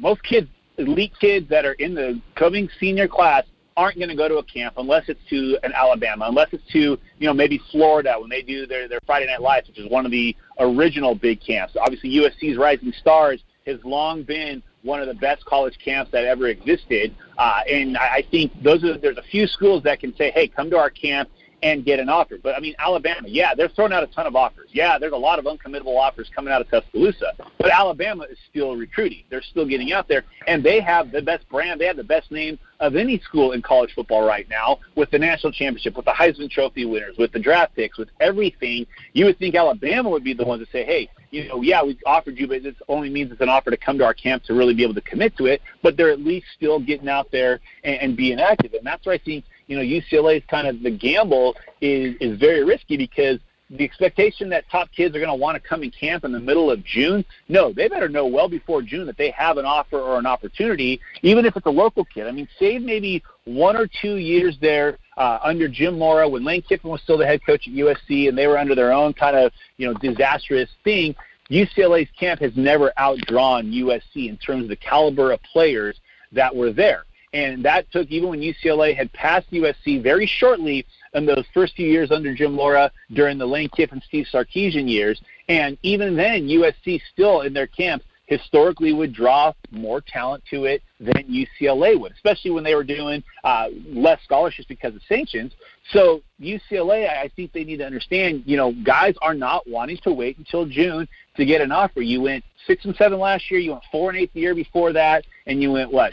[0.00, 3.44] most kids, elite kids that are in the coming senior class,
[3.76, 6.98] aren't going to go to a camp unless it's to an Alabama, unless it's to
[7.18, 10.04] you know maybe Florida when they do their their Friday Night Lights, which is one
[10.04, 11.76] of the original big camps.
[11.78, 16.48] Obviously, USC's Rising Stars has long been one of the best college camps that ever
[16.48, 20.48] existed, uh, and I, think those are there's a few schools that can say, hey,
[20.48, 21.28] come to our camp
[21.62, 22.38] and get an offer.
[22.40, 24.68] But I mean, Alabama, yeah, they're throwing out a ton of offers.
[24.72, 27.32] Yeah, there's a lot of uncommittable offers coming out of Tuscaloosa.
[27.58, 29.24] But Alabama is still recruiting.
[29.30, 31.80] They're still getting out there, and they have the best brand.
[31.80, 35.18] They have the best name of any school in college football right now with the
[35.18, 38.86] national championship, with the Heisman Trophy winners, with the draft picks, with everything.
[39.14, 41.98] You would think Alabama would be the ones to say, hey, you know, yeah, we
[42.06, 44.54] offered you, but this only means it's an offer to come to our camp to
[44.54, 45.60] really be able to commit to it.
[45.82, 49.14] But they're at least still getting out there and, and being active, and that's where
[49.14, 53.38] I think you know UCLA's kind of the gamble is is very risky because
[53.70, 56.38] the expectation that top kids are going to want to come in camp in the
[56.38, 59.98] middle of June, no, they better know well before June that they have an offer
[59.98, 62.28] or an opportunity, even if it's a local kid.
[62.28, 66.62] I mean, save maybe one or two years there uh, under Jim Mora when Lane
[66.62, 69.36] Kiffin was still the head coach at USC and they were under their own kind
[69.36, 71.14] of you know disastrous thing.
[71.50, 75.98] UCLA's camp has never outdrawn USC in terms of the caliber of players
[76.32, 77.04] that were there.
[77.32, 81.86] And that took, even when UCLA had passed USC very shortly in those first few
[81.86, 85.20] years under Jim Mora during the Lane Kiffin, Steve Sarkisian years.
[85.48, 90.82] And even then, USC still in their camps historically would draw more talent to it
[91.00, 95.52] than UCLA would, especially when they were doing uh, less scholarships because of sanctions.
[95.92, 100.12] So UCLA, I think they need to understand, you know, guys are not wanting to
[100.12, 102.02] wait until June to get an offer.
[102.02, 104.92] You went six and seven last year, you went four and eight the year before
[104.92, 106.12] that, and you went what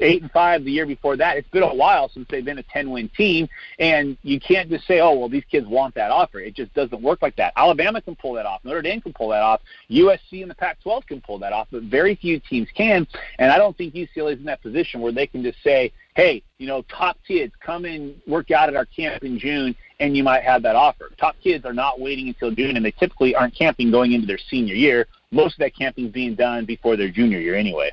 [0.00, 1.36] eight and five the year before that.
[1.36, 4.86] It's been a while since they've been a ten win team, and you can't just
[4.86, 6.40] say, oh well, these kids want that offer.
[6.40, 7.52] It just doesn't work like that.
[7.56, 8.60] Alabama can pull that off.
[8.64, 9.60] Notre Dame can pull that off.
[9.90, 13.06] USC and the Pac-12 can pull that off, but very few teams can.
[13.38, 16.42] And I don't think UCLA is in that position where they can just say, hey,
[16.58, 20.24] you know, top kids come and work out at our camp in June, and you
[20.24, 21.12] might have that offer.
[21.16, 24.38] Top kids are not waiting until June, and they typically aren't camping going into their
[24.50, 25.06] senior year.
[25.30, 27.92] Most of that camping is being done before their junior year anyway.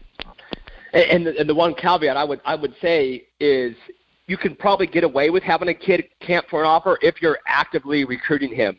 [0.96, 3.76] And, and, the, and the one caveat I would I would say is
[4.28, 7.40] you can probably get away with having a kid camp for an offer if you're
[7.46, 8.78] actively recruiting him.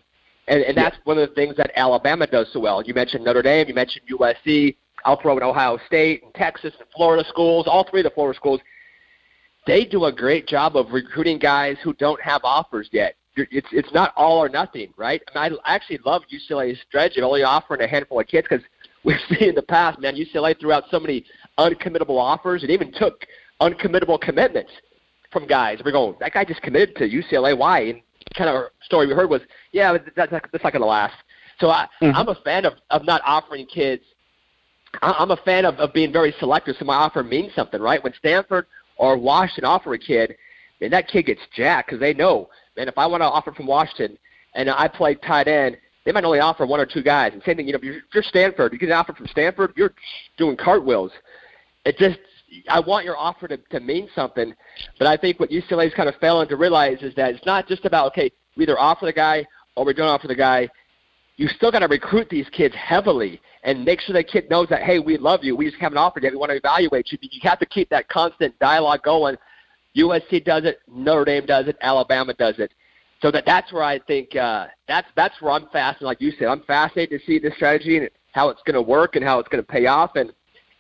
[0.49, 1.03] And, and that's yeah.
[1.05, 2.83] one of the things that Alabama does so well.
[2.83, 6.89] You mentioned Notre Dame, you mentioned USC, I'll throw in Ohio State and Texas and
[6.95, 8.61] Florida schools, all three of the Florida schools.
[9.67, 13.17] They do a great job of recruiting guys who don't have offers yet.
[13.37, 15.21] It's it's not all or nothing, right?
[15.35, 18.65] I, mean, I actually love UCLA's strategy of only offering a handful of kids because
[19.05, 21.25] we've seen in the past, man, UCLA threw out so many
[21.59, 23.25] uncommittable offers and even took
[23.61, 24.71] uncommittable commitments
[25.33, 25.81] from guys.
[25.85, 27.57] We're going, that guy just committed to UCLA.
[27.57, 27.81] Why?
[27.81, 28.03] And
[28.37, 29.43] kind of story we heard was,
[29.73, 31.15] yeah, that, that, that's not going to last.
[31.61, 32.17] So I, mm-hmm.
[32.17, 34.03] I'm a fan of, of not offering kids.
[35.03, 38.03] I'm a fan of, of being very selective, so my offer means something, right?
[38.03, 40.37] When Stanford or Washington offer a kid,
[40.81, 43.67] man, that kid gets jacked because they know, man, if I want to offer from
[43.67, 44.17] Washington
[44.55, 47.33] and I play tight end, they might only offer one or two guys.
[47.35, 49.27] And same thing, you know, if you're, if you're Stanford, you get an offer from
[49.27, 49.93] Stanford, you're
[50.39, 51.11] doing cartwheels
[51.87, 52.19] it just
[52.69, 54.55] I want your offer to, to mean something.
[54.99, 57.67] But I think what UCLA is kind of failing to realize is that it's not
[57.69, 60.69] just about okay, we either offer the guy or we don't offer the guy.
[61.37, 64.83] You still got to recruit these kids heavily and make sure that kid knows that
[64.83, 65.55] hey, we love you.
[65.55, 66.33] We just haven't offered yet.
[66.33, 67.19] We want to evaluate you.
[67.21, 69.37] You have to keep that constant dialogue going.
[69.97, 72.73] USC does it, Notre Dame does it, Alabama does it.
[73.23, 76.03] So that that's where I think uh, that's that's where I'm fascinated.
[76.03, 79.17] Like you said, I'm fascinated to see this strategy and how it's going to work
[79.17, 80.17] and how it's going to pay off.
[80.17, 80.33] And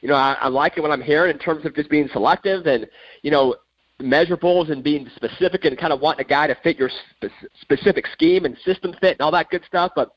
[0.06, 2.68] you know, I, I like it what I'm hearing in terms of just being selective
[2.68, 2.86] and,
[3.22, 3.56] you know,
[4.00, 8.06] measurables and being specific and kind of wanting a guy to fit your spe- specific
[8.12, 9.90] scheme and system fit and all that good stuff.
[9.96, 10.14] But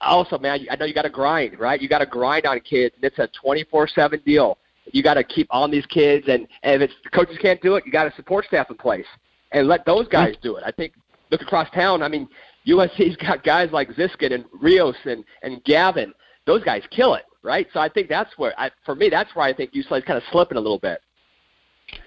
[0.00, 1.78] also, man, I know you got to grind, right?
[1.78, 4.56] You got to grind on kids, and it's a 24/7 deal.
[4.92, 7.74] You got to keep on these kids, and, and if it's, the coaches can't do
[7.74, 9.04] it, you got a support staff in place
[9.52, 10.62] and let those guys do it.
[10.64, 10.94] I think
[11.30, 12.02] look across town.
[12.02, 12.26] I mean,
[12.66, 16.14] USC's got guys like Ziskin and Rios and and Gavin.
[16.46, 17.66] Those guys kill it right?
[17.72, 20.16] So I think that's where, I, for me, that's where I think UCLA is kind
[20.16, 21.00] of slipping a little bit.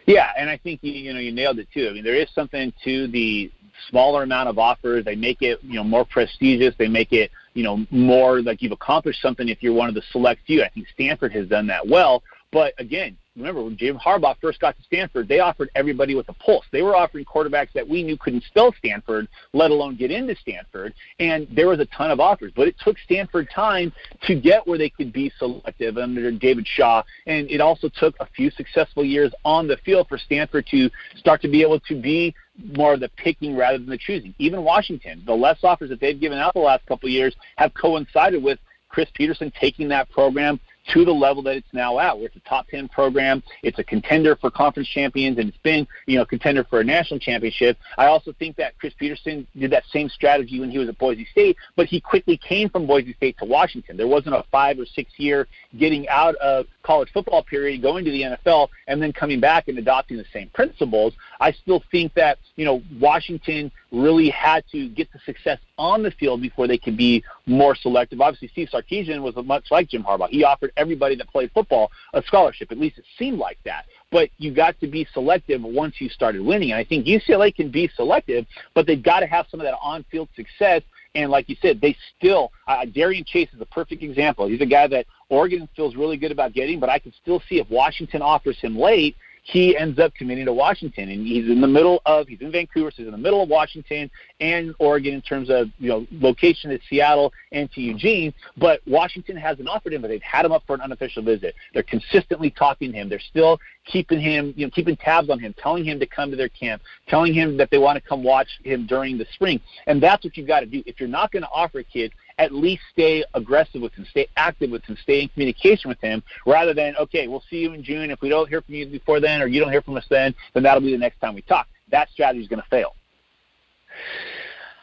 [0.06, 1.88] Yeah, and I think you you know you nailed it too.
[1.90, 3.52] I mean, there is something to the
[3.90, 5.06] smaller amount of offers.
[5.06, 6.74] They make it, you know, more prestigious.
[6.78, 10.04] They make it, you know, more like you've accomplished something if you're one of the
[10.12, 10.64] select few.
[10.64, 12.24] I think Stanford has done that well.
[12.52, 16.34] But again, remember when Jim Harbaugh first got to Stanford, they offered everybody with a
[16.34, 16.66] pulse.
[16.72, 20.94] They were offering quarterbacks that we knew couldn't spell Stanford, let alone get into Stanford.
[21.20, 23.92] And there was a ton of offers, but it took Stanford time
[24.24, 27.04] to get where they could be selective under David Shaw.
[27.28, 31.42] And it also took a few successful years on the field for Stanford to start
[31.42, 32.34] to be able to be
[32.78, 34.34] more of the picking rather than the choosing.
[34.40, 37.74] Even Washington, the less offers that they've given out the last couple of years have
[37.74, 40.58] coincided with Chris Petersen taking that program
[40.94, 43.42] to the level that it's now at, where it's a top 10 program.
[43.64, 47.20] It's a contender for conference champions, and it's been, you know, contender for a national
[47.20, 47.78] championship.
[47.98, 51.26] I also think that Chris Petersen did that same strategy when he was at Boise
[51.32, 53.98] State, but he quickly came from Boise State to Washington.
[53.98, 58.12] There wasn't a five or six year getting out of college football period, going to
[58.12, 61.14] the NFL, and then coming back and adopting the same principles.
[61.40, 66.12] I still think that, you know, Washington really had to get the success on the
[66.12, 68.20] field before they could be more selective.
[68.22, 70.30] Obviously, Steve Sarkisian was much like Jim Harbaugh.
[70.30, 72.72] He offered everybody that played football a scholarship.
[72.72, 73.86] At least it seemed like that.
[74.12, 76.72] But you got to be selective once you started winning.
[76.72, 79.76] And I think UCLA can be selective, but they've got to have some of that
[79.82, 80.82] on-field success.
[81.16, 84.48] And like you said, they still uh, Darian Chase is a perfect example.
[84.48, 87.60] He's a guy that Oregon feels really good about getting, but I can still see
[87.60, 89.16] if Washington offers him late,
[89.48, 92.90] he ends up committing to Washington, and he's in the middle of he's in Vancouver,
[92.90, 96.72] so he's in the middle of Washington and Oregon in terms of you know location
[96.72, 98.34] at Seattle and to Eugene.
[98.58, 101.54] But Washington hasn't offered him, but they've had him up for an unofficial visit.
[101.76, 103.08] They're consistently talking to him.
[103.08, 106.36] They're still keeping him, you know, keeping tabs on him, telling him to come to
[106.36, 110.02] their camp, telling him that they want to come watch him during the spring, and
[110.02, 110.82] that's what you've got to do.
[110.88, 114.28] If you're not going to offer a kid at least stay aggressive with him, stay
[114.36, 117.84] active with him, stay in communication with him, rather than, okay, we'll see you in
[117.84, 118.12] June.
[118.12, 120.36] If we don't hear from you before then or you don't hear from us then,
[120.54, 121.68] then that'll be the next time we talk.
[121.92, 122.96] That strategy is going to fail.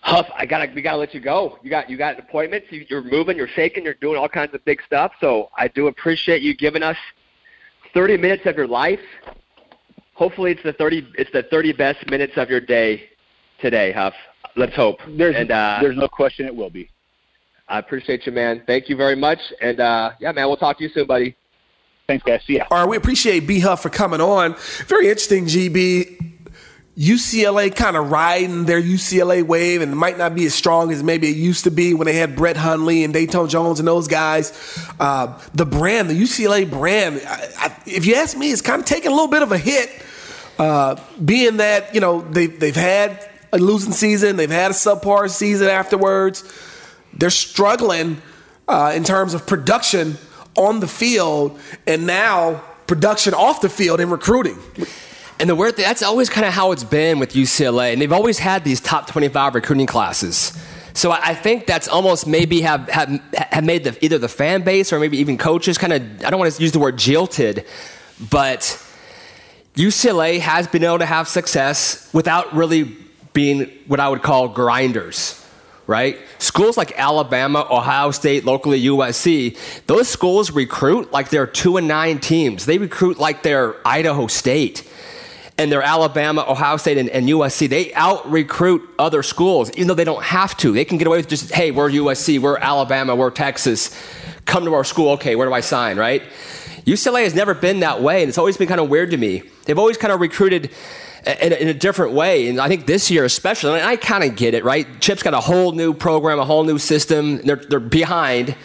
[0.02, 1.58] Huff, I gotta we gotta let you go.
[1.62, 2.66] You got you got appointments.
[2.70, 3.36] You, you're moving.
[3.36, 3.84] You're shaking.
[3.84, 5.12] You're doing all kinds of big stuff.
[5.20, 6.96] So I do appreciate you giving us
[7.94, 8.98] 30 minutes of your life.
[10.14, 13.10] Hopefully, it's the 30 it's the 30 best minutes of your day
[13.60, 14.14] today, Huff.
[14.56, 14.98] Let's hope.
[15.06, 16.90] There's and, uh, there's no question it will be.
[17.68, 18.62] I appreciate you, man.
[18.66, 19.38] Thank you very much.
[19.60, 21.36] And uh, yeah, man, we'll talk to you soon, buddy.
[22.06, 22.42] Thanks, guys.
[22.46, 22.66] See ya.
[22.70, 24.56] All right, we appreciate B Huff for coming on.
[24.86, 26.32] Very interesting, GB.
[26.98, 31.30] UCLA kind of riding their UCLA wave and might not be as strong as maybe
[31.30, 34.52] it used to be when they had Brett Hundley and Dayton Jones and those guys.
[35.00, 38.86] Uh, the brand, the UCLA brand, I, I, if you ask me, it's kind of
[38.86, 40.04] taking a little bit of a hit,
[40.58, 45.30] uh, being that, you know, they, they've had a losing season, they've had a subpar
[45.30, 46.42] season afterwards
[47.14, 48.20] they're struggling
[48.68, 50.16] uh, in terms of production
[50.56, 54.58] on the field and now production off the field in recruiting.
[55.40, 57.92] And the weird thing, that's always kind of how it's been with UCLA.
[57.92, 60.56] And they've always had these top 25 recruiting classes.
[60.94, 64.92] So I think that's almost maybe have, have, have made the, either the fan base
[64.92, 67.64] or maybe even coaches kind of, I don't want to use the word jilted,
[68.30, 68.60] but
[69.74, 72.94] UCLA has been able to have success without really
[73.32, 75.41] being what I would call grinders
[75.92, 76.18] right?
[76.38, 82.18] Schools like Alabama, Ohio State, locally USC, those schools recruit like they're two and nine
[82.18, 82.64] teams.
[82.64, 84.88] They recruit like they're Idaho State.
[85.58, 87.68] And they're Alabama, Ohio State, and, and USC.
[87.68, 90.72] They out recruit other schools, even though they don't have to.
[90.72, 93.94] They can get away with just, hey, we're USC, we're Alabama, we're Texas.
[94.46, 95.10] Come to our school.
[95.10, 96.22] Okay, where do I sign, right?
[96.86, 99.42] UCLA has never been that way, and it's always been kind of weird to me.
[99.66, 100.70] They've always kind of recruited
[101.26, 102.48] in, in a different way.
[102.48, 104.86] And I think this year, especially, I kind of get it, right?
[105.00, 107.38] Chip's got a whole new program, a whole new system.
[107.38, 108.56] They're, they're behind.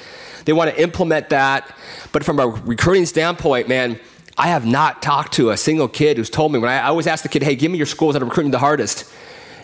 [0.45, 1.75] They want to implement that.
[2.11, 3.99] But from a recruiting standpoint, man,
[4.37, 7.07] I have not talked to a single kid who's told me when I, I always
[7.07, 9.11] ask the kid, hey, give me your schools that are recruiting the hardest.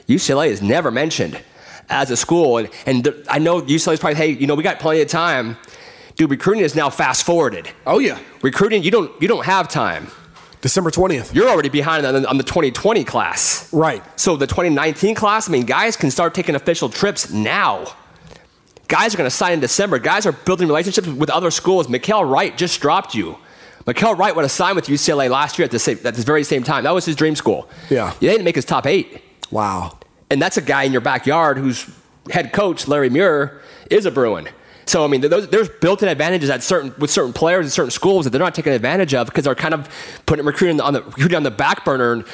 [0.08, 1.41] UCLA is never mentioned
[1.89, 2.58] as a school.
[2.58, 5.08] And, and the, I know UCLA is probably, hey, you know, we got plenty of
[5.08, 5.58] time.
[6.16, 7.70] Dude, recruiting is now fast forwarded.
[7.88, 8.20] Oh, yeah.
[8.41, 10.08] Recruiting, you don't, you don't have time.
[10.64, 11.36] December 20th.
[11.36, 13.72] You're already behind on the, on the 2020 class.
[13.74, 14.01] Right.
[14.18, 17.86] So the 2019 class, I mean, guys can start taking official trips now.
[18.88, 19.99] Guys are going to sign in December.
[19.99, 21.88] Guys are building relationships with other schools.
[21.88, 23.38] Mykael Wright just dropped you.
[23.86, 26.45] Mykael Wright would have signed with UCLA last year at the, same, at the very
[26.45, 26.86] same time.
[26.86, 27.68] That was his dream school.
[27.89, 28.14] Yeah.
[28.22, 29.22] He didn't make his top eight.
[29.51, 29.97] Wow.
[30.30, 31.89] And that's a guy in your backyard whose
[32.30, 33.61] head coach, Larry Muir,
[33.91, 34.47] is a Bruin.
[34.86, 38.25] So I mean, those, there's built-in advantages at certain with certain players and certain schools
[38.25, 39.89] that they're not taking advantage of because they're kind of
[40.25, 42.13] putting recruiting on the recruiting on the back burner.
[42.13, 42.25] And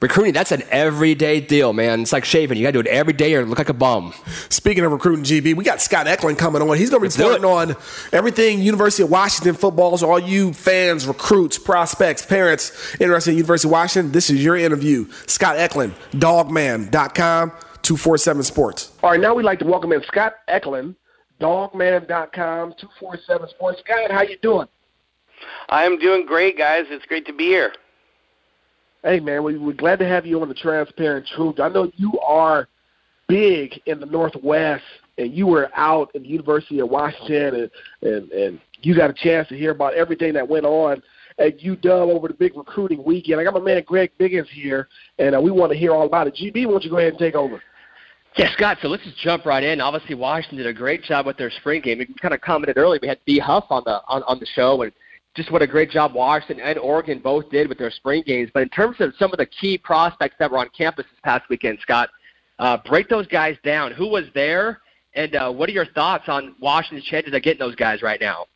[0.00, 2.02] recruiting, that's an everyday deal, man.
[2.02, 2.58] It's like shaving.
[2.58, 4.12] You got to do it every day or look like a bum.
[4.48, 6.76] Speaking of recruiting, GB, we got Scott Eklund coming on.
[6.76, 7.76] He's going to be reporting on
[8.12, 9.96] everything University of Washington football.
[9.98, 14.56] So all you fans, recruits, prospects, parents interested in University of Washington, this is your
[14.56, 15.10] interview.
[15.26, 17.50] Scott Eklund, dawgman.com,
[17.82, 18.92] 247 Sports.
[19.02, 20.96] All right, now we'd like to welcome in Scott Eklund,
[21.40, 23.80] dawgman.com, 247 Sports.
[23.84, 24.66] Scott, how you doing?
[25.68, 26.84] I'm doing great, guys.
[26.88, 27.72] It's great to be here.
[29.02, 31.60] Hey, man, we, we're glad to have you on the Transparent Truth.
[31.60, 32.68] I know you are
[33.28, 34.82] big in the Northwest,
[35.18, 37.70] and you were out at the University of Washington,
[38.02, 41.02] and, and, and you got a chance to hear about everything that went on
[41.38, 43.40] at UW over the big recruiting weekend.
[43.40, 46.26] I got my man Greg Biggins here, and uh, we want to hear all about
[46.26, 46.34] it.
[46.34, 47.62] GB, why don't you go ahead and take over?
[48.36, 49.80] Yeah, Scott, so let's just jump right in.
[49.80, 51.98] Obviously, Washington did a great job with their spring game.
[51.98, 52.98] We kind of commented earlier.
[53.00, 53.38] We had B.
[53.38, 54.92] Huff on the on, on the show, and–
[55.36, 58.50] just what a great job Washington and Oregon both did with their spring games.
[58.52, 61.44] But in terms of some of the key prospects that were on campus this past
[61.50, 62.08] weekend, Scott,
[62.58, 63.92] uh, break those guys down.
[63.92, 64.80] Who was there,
[65.14, 68.46] and uh, what are your thoughts on Washington's chances of getting those guys right now?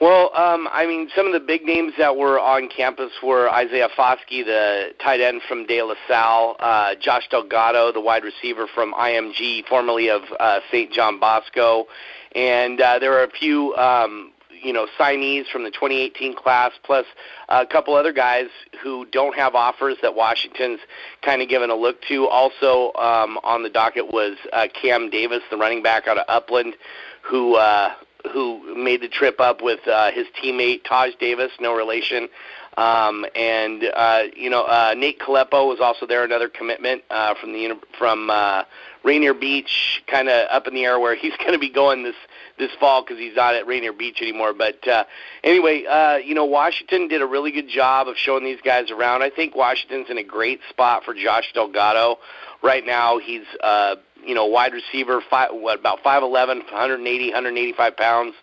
[0.00, 3.88] Well, um, I mean, some of the big names that were on campus were Isaiah
[3.96, 8.94] Foskey, the tight end from De La Salle, uh, Josh Delgado, the wide receiver from
[8.94, 10.92] IMG, formerly of uh, St.
[10.92, 11.86] John Bosco,
[12.34, 17.06] and uh, there were a few um, you know signees from the 2018 class, plus
[17.48, 18.46] a couple other guys
[18.82, 20.80] who don't have offers that Washington's
[21.22, 22.26] kind of given a look to.
[22.26, 26.74] Also um, on the docket was uh, Cam Davis, the running back out of Upland,
[27.22, 27.92] who uh,
[28.30, 32.28] who made the trip up with uh, his teammate Taj Davis, no relation.
[32.76, 37.52] Um, and uh, you know, uh, Nate Kalepo was also there, another commitment uh, from
[37.52, 38.64] the from uh,
[39.02, 42.16] Rainier Beach, kind of up in the air where he's going to be going this
[42.58, 44.54] this fall because he's not at Rainier Beach anymore.
[44.54, 45.04] But uh,
[45.44, 49.22] anyway, uh, you know, Washington did a really good job of showing these guys around.
[49.22, 52.18] I think Washington's in a great spot for Josh Delgado
[52.62, 53.18] right now.
[53.18, 53.96] He's uh,
[54.26, 58.34] you know wide receiver, five, what about 5'11", 180, 185 pounds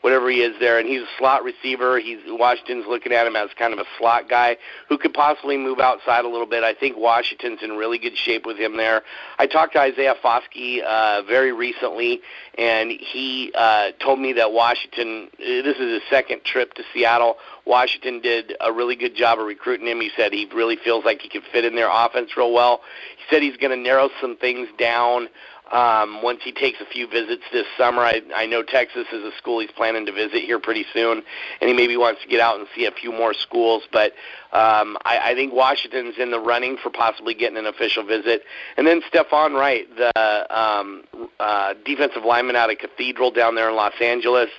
[0.00, 1.98] whatever he is there, and he's a slot receiver.
[1.98, 4.56] He's Washington's looking at him as kind of a slot guy
[4.88, 6.64] who could possibly move outside a little bit.
[6.64, 9.02] I think Washington's in really good shape with him there.
[9.38, 12.20] I talked to Isaiah Foskey uh, very recently,
[12.56, 15.28] and he uh, told me that Washington.
[15.38, 17.36] This is his second trip to Seattle.
[17.64, 20.00] Washington did a really good job of recruiting him.
[20.00, 22.80] He said he really feels like he could fit in their offense real well.
[23.18, 25.28] He said he's going to narrow some things down
[25.72, 28.02] um, once he takes a few visits this summer.
[28.02, 31.22] I, I know Texas is a school he's planning to visit here pretty soon,
[31.60, 33.82] and he maybe wants to get out and see a few more schools.
[33.92, 34.12] But
[34.52, 38.42] um, I, I think Washington's in the running for possibly getting an official visit.
[38.76, 41.04] And then Stephon Wright, the um,
[41.38, 44.50] uh, defensive lineman out of Cathedral down there in Los Angeles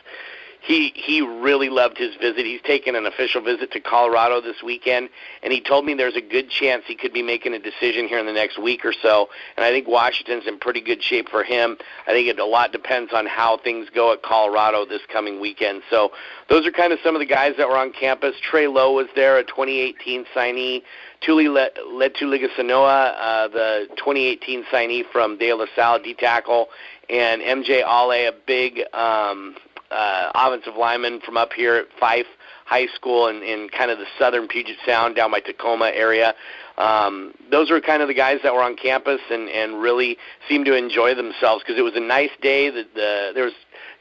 [0.62, 2.46] he he really loved his visit.
[2.46, 5.10] He's taken an official visit to Colorado this weekend,
[5.42, 8.20] and he told me there's a good chance he could be making a decision here
[8.20, 9.30] in the next week or so.
[9.56, 11.78] And I think Washington's in pretty good shape for him.
[12.08, 15.82] I think it a lot depends on how things go at Colorado this coming weekend.
[15.90, 16.12] So
[16.50, 18.36] those are kind of some of the guys that were on campus.
[18.42, 20.82] Trey Lowe was there, a 2018 signee.
[21.22, 26.68] Tuli Letuligasanoa, uh, the 2018 signee from De La Salle, D tackle,
[27.10, 29.56] and MJ Ale, a big um,
[29.92, 32.28] uh, offensive lineman from up here at Fife
[32.66, 36.36] High School in, in kind of the southern Puget Sound down by Tacoma area.
[36.78, 40.18] Um, those were kind of the guys that were on campus and, and really
[40.48, 42.70] seemed to enjoy themselves because it was a nice day.
[42.70, 43.54] The, the, there was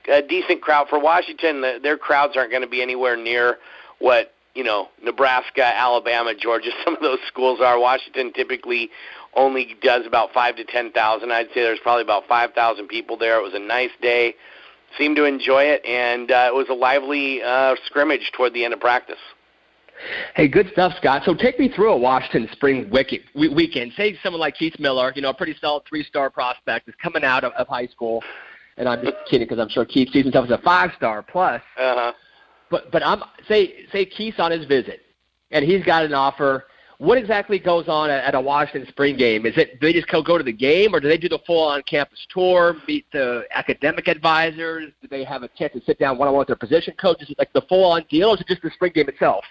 [0.08, 1.60] a decent crowd for Washington.
[1.60, 3.58] The, their crowds aren't going to be anywhere near
[3.98, 6.70] what you know Nebraska, Alabama, Georgia.
[6.84, 7.80] Some of those schools are.
[7.80, 8.90] Washington typically
[9.34, 11.32] only does about five to ten thousand.
[11.32, 13.38] I'd say there's probably about five thousand people there.
[13.40, 14.34] It was a nice day
[14.96, 18.74] seemed to enjoy it, and uh, it was a lively uh, scrimmage toward the end
[18.74, 19.18] of practice.
[20.36, 21.22] Hey, good stuff, Scott.
[21.24, 23.92] So take me through a Washington spring wicket, weekend.
[23.96, 27.42] Say someone like Keith Miller, you know, a pretty solid three-star prospect, is coming out
[27.42, 28.22] of, of high school,
[28.76, 31.60] and I'm just kidding because I'm sure Keith sees himself as a five-star plus.
[31.76, 32.12] Uh-huh.
[32.70, 35.00] But but I'm say say Keith's on his visit,
[35.50, 36.64] and he's got an offer
[36.98, 39.46] what exactly goes on at, at a Washington spring game?
[39.46, 41.82] Is it they just go to the game, or do they do the full on
[41.82, 44.92] campus tour, meet the academic advisors?
[45.00, 47.32] Do they have a chance to sit down one on one with their position coaches,
[47.38, 49.44] like the full on deal, or is it just the spring game itself?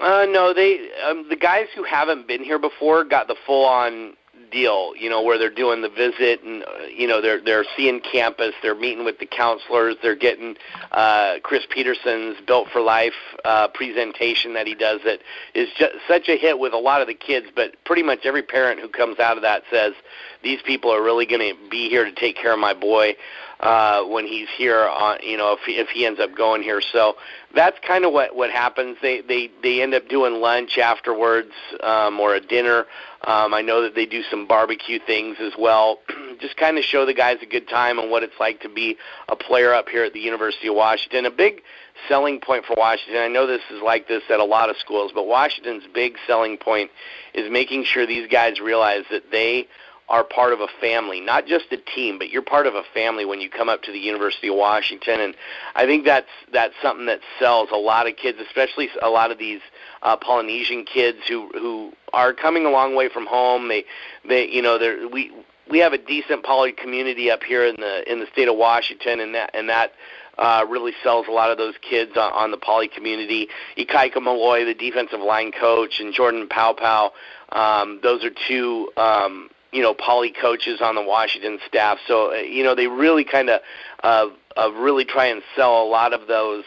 [0.00, 4.14] Uh, no, they um, the guys who haven't been here before got the full on
[4.52, 8.00] deal, you know, where they're doing the visit and uh, you know they're they're seeing
[8.00, 10.56] campus, they're meeting with the counselors, they're getting
[10.92, 13.12] uh, Chris Petersen's Built for Life
[13.44, 15.20] uh, presentation that he does that
[15.54, 18.42] is just such a hit with a lot of the kids, but pretty much every
[18.42, 19.94] parent who comes out of that says
[20.42, 23.14] these people are really going to be here to take care of my boy.
[23.62, 26.80] Uh, when he's here on you know if he, if he ends up going here.
[26.80, 27.16] So
[27.54, 28.98] that's kind of what what happens.
[29.00, 31.52] They they they end up doing lunch afterwards
[31.82, 32.86] um, or a dinner.
[33.24, 36.00] Um, I know that they do some barbecue things as well.
[36.40, 38.96] Just kind of show the guys a good time and what it's like to be
[39.28, 41.24] a player up here at the University of Washington.
[41.26, 41.62] A big
[42.08, 43.22] selling point for Washington.
[43.22, 46.58] I know this is like this at a lot of schools, but Washington's big selling
[46.58, 46.90] point
[47.32, 49.68] is making sure these guys realize that they
[50.12, 53.24] are part of a family, not just a team, but you're part of a family
[53.24, 55.20] when you come up to the University of Washington.
[55.20, 55.34] And
[55.74, 59.38] I think that's that's something that sells a lot of kids, especially a lot of
[59.38, 59.62] these
[60.02, 63.68] uh, Polynesian kids who who are coming a long way from home.
[63.68, 63.84] They
[64.28, 65.32] they you know they're we
[65.70, 69.18] we have a decent poly community up here in the in the state of Washington,
[69.18, 69.92] and that and that
[70.36, 73.48] uh, really sells a lot of those kids on, on the poly community.
[73.78, 77.12] Ikaika Malloy, the defensive line coach, and Jordan Paopao.
[77.48, 81.98] Um, those are two um, you know poly coaches on the Washington staff.
[82.06, 83.60] So uh, you know they really kind of
[84.02, 86.64] uh, uh, really try and sell a lot of those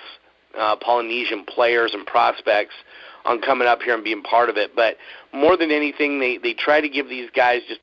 [0.58, 2.76] uh, Polynesian players and prospects
[3.24, 4.76] on coming up here and being part of it.
[4.76, 4.97] But
[5.34, 7.82] more than anything, they they try to give these guys just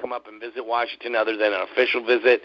[0.00, 2.42] come up and visit Washington other than an official visit.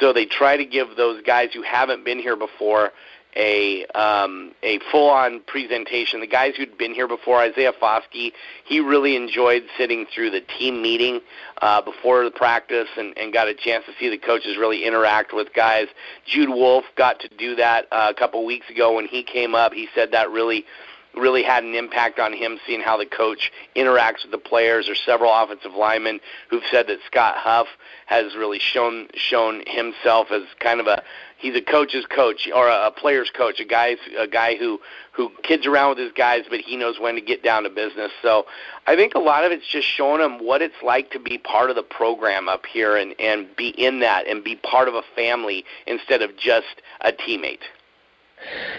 [0.00, 2.92] So they try to give those guys who haven't been here before
[3.34, 6.20] a um, a full on presentation.
[6.20, 8.32] The guys who'd been here before, Isaiah Foskey,
[8.64, 11.20] he really enjoyed sitting through the team meeting
[11.60, 15.32] uh, before the practice and, and got a chance to see the coaches really interact
[15.32, 15.88] with guys.
[16.26, 19.72] Jude Wolf got to do that uh, a couple weeks ago when he came up.
[19.72, 20.66] He said that really
[21.14, 24.86] really had an impact on him seeing how the coach interacts with the players.
[24.86, 27.66] There's several offensive linemen who've said that Scott Huff
[28.06, 31.02] has really shown shown himself as kind of a
[31.42, 34.80] he's a coach's coach or a, a player's coach, a guy a guy who
[35.12, 38.10] who kids around with his guys, but he knows when to get down to business.
[38.22, 38.46] So
[38.86, 41.68] I think a lot of it's just showing them what it's like to be part
[41.68, 45.02] of the program up here and and be in that and be part of a
[45.14, 47.60] family instead of just a teammate.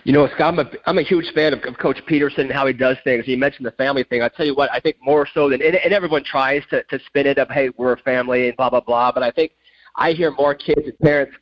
[0.04, 2.68] You know, Scott, I'm a, I'm a huge fan of, of Coach Petersen and how
[2.68, 3.26] he does things.
[3.30, 4.22] You mentioned the family thing.
[4.22, 7.00] I tell you what, I think more so than and, and everyone tries to to
[7.06, 7.52] spin it up.
[7.52, 9.12] Hey, we're a family and blah blah blah.
[9.12, 9.52] But I think
[9.96, 11.36] I hear more kids and parents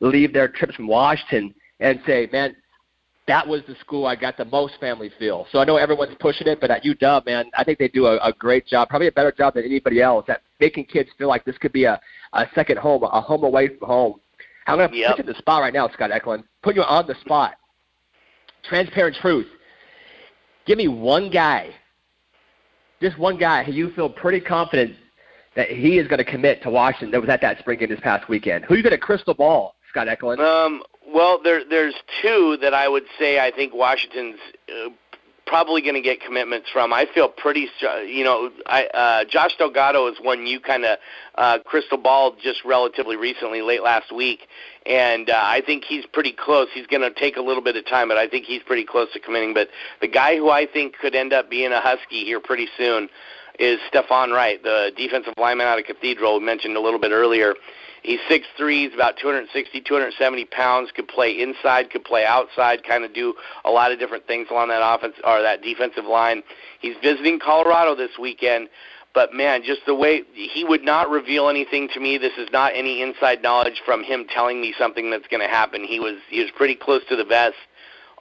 [0.00, 2.56] leave their trips from Washington and say, man,
[3.26, 5.46] that was the school I got the most family feel.
[5.50, 8.16] So I know everyone's pushing it, but at UW, man, I think they do a,
[8.18, 11.44] a great job, probably a better job than anybody else at making kids feel like
[11.44, 12.00] this could be a,
[12.34, 14.20] a second home, a home away from home.
[14.66, 15.10] I'm going to yep.
[15.10, 16.44] put you in the spot right now, Scott Eklund.
[16.62, 17.54] Put you on the spot.
[18.64, 19.46] Transparent truth.
[20.66, 21.70] Give me one guy,
[23.00, 24.96] just one guy who you feel pretty confident
[25.54, 28.00] that he is going to commit to Washington that was at that spring game this
[28.00, 28.64] past weekend.
[28.64, 30.40] Who you going to crystal ball, Scott Eklund?
[30.40, 34.38] Um, well, there, there's two that I would say I think Washington's
[34.68, 34.90] uh,
[35.46, 36.92] probably going to get commitments from.
[36.92, 37.68] I feel pretty,
[38.06, 40.98] you know, I, uh, Josh Delgado is one you kind of
[41.36, 44.48] uh, crystal ball just relatively recently, late last week,
[44.84, 46.68] and uh, I think he's pretty close.
[46.74, 49.10] He's going to take a little bit of time, but I think he's pretty close
[49.14, 49.54] to committing.
[49.54, 49.68] But
[50.02, 53.08] the guy who I think could end up being a Husky here pretty soon
[53.58, 57.54] is Stefan Wright, the defensive lineman out of Cathedral, mentioned a little bit earlier.
[58.06, 63.12] He's 6'3", he's about 260, 270 pounds, could play inside, could play outside, kind of
[63.12, 63.34] do
[63.64, 66.44] a lot of different things along that offense or that defensive line.
[66.80, 68.68] He's visiting Colorado this weekend,
[69.12, 72.16] but man, just the way he would not reveal anything to me.
[72.16, 75.82] This is not any inside knowledge from him telling me something that's going to happen.
[75.82, 77.56] He was he was pretty close to the vest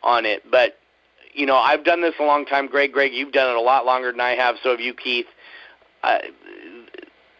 [0.01, 0.79] on it, but
[1.36, 2.65] you know, I've done this a long time.
[2.65, 4.55] Greg, Greg, you've done it a lot longer than I have.
[4.63, 5.27] So have you, Keith.
[6.01, 6.19] Uh,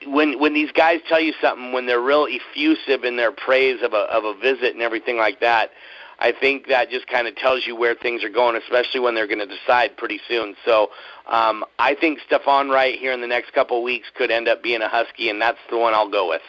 [0.08, 3.94] when when these guys tell you something, when they're real effusive in their praise of
[3.94, 5.72] a of a visit and everything like that,
[6.20, 9.28] I think that just kind of tells you where things are going, especially when they're
[9.28, 10.56] going to decide pretty soon.
[10.66, 10.90] So
[11.28, 14.64] um, I think Stefan Wright here in the next couple of weeks could end up
[14.64, 16.42] being a Husky, and that's the one I'll go with.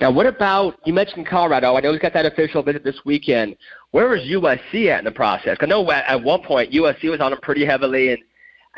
[0.00, 1.76] Now, what about you mentioned Colorado?
[1.76, 3.56] I know he's got that official visit this weekend.
[3.90, 5.58] Where is USC at in the process?
[5.60, 8.22] I know at, at one point USC was on him pretty heavily, and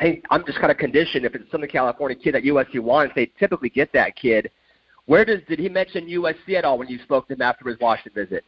[0.01, 1.27] Think I'm just kind of conditioned.
[1.27, 4.51] If it's some California kid that USC wants, they typically get that kid.
[5.07, 7.79] Where does did he mention USC at all when you spoke to him after his
[7.81, 8.45] Washington visit?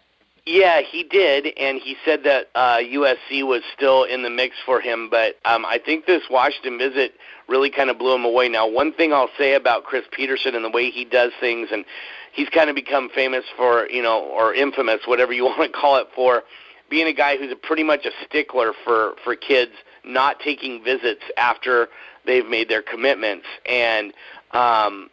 [0.47, 4.81] Yeah, he did, and he said that uh, USC was still in the mix for
[4.81, 5.09] him.
[5.09, 7.15] But um, I think this Washington visit
[7.49, 8.49] really kind of blew him away.
[8.49, 11.85] Now, one thing I'll say about Chris Petersen and the way he does things, and
[12.33, 15.97] he's kind of become famous for, you know, or infamous, whatever you want to call
[15.97, 16.43] it, for
[16.91, 19.73] being a guy who's a pretty much a stickler for for kids
[20.05, 21.89] not taking visits after
[22.27, 23.47] they've made their commitments.
[23.67, 24.13] And
[24.53, 25.11] um,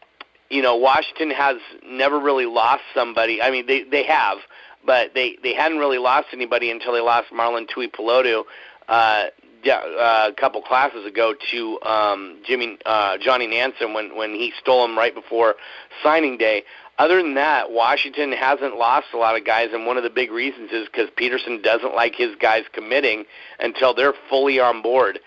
[0.50, 3.42] you know, Washington has never really lost somebody.
[3.42, 4.40] I mean, they they have,
[4.86, 8.44] but they they hadn't really lost anybody until they lost Marlon Tuipulotu.
[8.88, 9.28] Uh,
[9.68, 14.86] uh, a couple classes ago to um, Jimmy uh, Johnny Nansen when when he stole
[14.86, 15.56] him right before
[16.02, 16.64] signing day.
[17.00, 20.32] Other than that, Washington hasn't lost a lot of guys, and one of the big
[20.32, 23.24] reasons is because Petersen doesn't like his guys committing
[23.60, 25.20] until they're fully on board.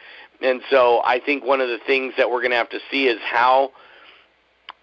[0.43, 3.07] And so I think one of the things that we're going to have to see
[3.07, 3.73] is how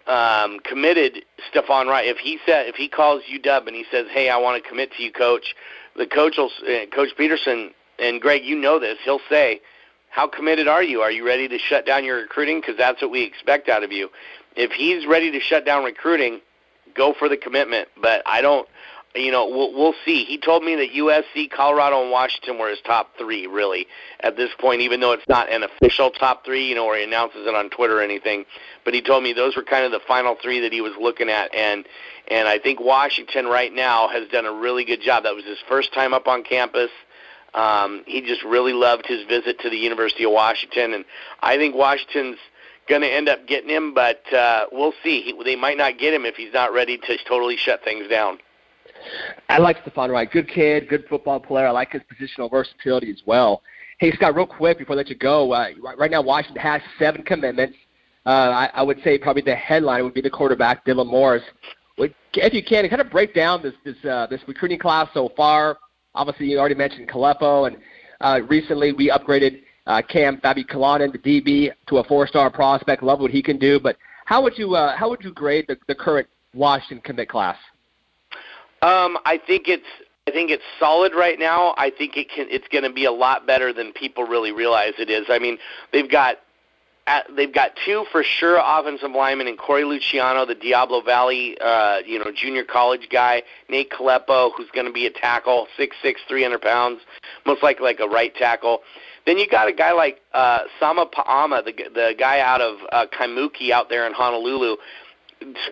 [0.08, 2.08] um, committed Stefan Wright.
[2.08, 4.92] If he said, if he calls UW and he says, "Hey, I want to commit
[4.94, 5.54] to you, coach,"
[5.94, 7.70] the coach will, uh, Coach Petersen
[8.00, 8.98] and Greg, you know this.
[9.04, 9.60] He'll say,
[10.08, 11.02] "How committed are you?
[11.02, 12.60] Are you ready to shut down your recruiting?
[12.60, 14.10] Because that's what we expect out of you."
[14.56, 16.40] If he's ready to shut down recruiting,
[17.00, 17.88] go for the commitment.
[18.00, 18.68] But I don't
[19.14, 20.24] you know, we'll, we'll see.
[20.24, 23.86] He told me that USC, Colorado, and Washington were his top three, really,
[24.20, 27.04] at this point, even though it's not an official top three, you know, where he
[27.04, 28.44] announces it on Twitter or anything.
[28.84, 31.28] But he told me those were kind of the final three that he was looking
[31.28, 31.52] at.
[31.52, 31.86] And,
[32.28, 35.24] and I think Washington right now has done a really good job.
[35.24, 36.90] That was his first time up on campus.
[37.52, 40.94] Um, he just really loved his visit to the University of Washington.
[40.94, 41.04] And
[41.40, 42.38] I think Washington's
[42.90, 45.22] going to end up getting him, but uh, we'll see.
[45.22, 48.38] He, they might not get him if he's not ready to totally shut things down.
[49.48, 50.30] I like Stefan Wright.
[50.30, 51.68] Good kid, good football player.
[51.68, 53.62] I like his positional versatility as well.
[53.98, 57.22] Hey, Scott, real quick before I let you go, uh, right now Washington has seven
[57.22, 57.76] commitments.
[58.26, 61.42] Uh, I, I would say probably the headline would be the quarterback, Dylan Morris.
[61.96, 65.78] If you can, kind of break down this this uh, this recruiting class so far.
[66.14, 67.76] Obviously, you already mentioned Kalepo, and
[68.20, 73.02] uh, recently we upgraded uh, Cam Fabiculanan, the DB, to a four-star prospect.
[73.02, 73.80] Love what he can do.
[73.80, 77.56] But how would you uh, how would you grade the, the current Washington commit class?
[78.82, 79.86] Um, I think it's
[80.26, 81.74] I think it's solid right now.
[81.76, 84.92] I think it can it's going to be a lot better than people really realize
[84.98, 85.26] it is.
[85.28, 85.58] I mean,
[85.92, 86.38] they've got
[87.06, 91.98] at, they've got two for sure offensive linemen in Corey Luciano, the Diablo Valley, uh,
[92.06, 96.20] you know, junior college guy, Nate Kalepo, who's going to be a tackle, six six,
[96.28, 97.00] three hundred pounds,
[97.44, 98.80] most likely like a right tackle.
[99.30, 103.06] Then you got a guy like uh, Sama Paama, the the guy out of uh,
[103.16, 104.76] Kaimuki out there in Honolulu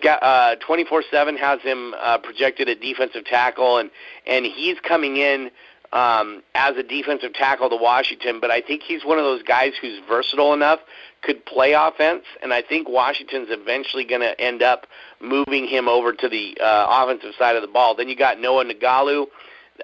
[0.05, 3.91] uh, 24/7 has him uh, projected at defensive tackle, and
[4.25, 5.51] and he's coming in
[5.91, 8.39] um, as a defensive tackle to Washington.
[8.39, 10.79] But I think he's one of those guys who's versatile enough,
[11.21, 14.87] could play offense, and I think Washington's eventually going to end up
[15.19, 17.93] moving him over to the uh, offensive side of the ball.
[17.93, 19.25] Then you got Noah Nagalu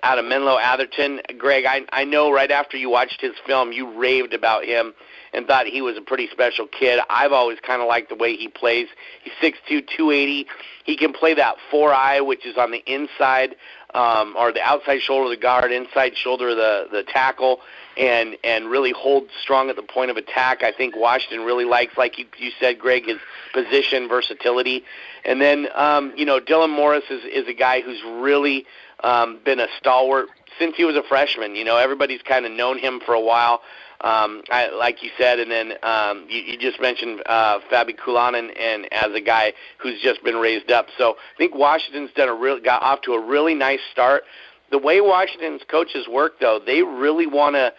[0.03, 1.21] out of Menlo Atherton.
[1.37, 4.93] Greg, I I know right after you watched his film, you raved about him
[5.33, 6.99] and thought he was a pretty special kid.
[7.09, 8.87] I've always kind of liked the way he plays.
[9.21, 10.47] He's 6'2", 280.
[10.85, 13.55] He can play that four eye, which is on the inside
[13.95, 17.61] um, or the outside shoulder of the guard, inside shoulder of the the tackle,
[17.97, 20.63] and and really hold strong at the point of attack.
[20.63, 23.19] I think Washington really likes, like you you said, Greg, his
[23.53, 24.83] position versatility.
[25.23, 28.65] And then um, you know Dylan Morris is is a guy who's really
[29.05, 30.27] um, been a stalwart
[30.59, 31.55] since he was a freshman.
[31.55, 33.61] You know everybody's kind of known him for a while
[34.01, 38.91] um, I, like you said, and then um, you, you just mentioned uh, Fabiculanan and
[38.91, 40.87] as a guy who's just been raised up.
[40.97, 44.23] So I think Washington's done a real got off to a really nice start.
[44.71, 47.73] The way Washington's coaches work, though, they really want to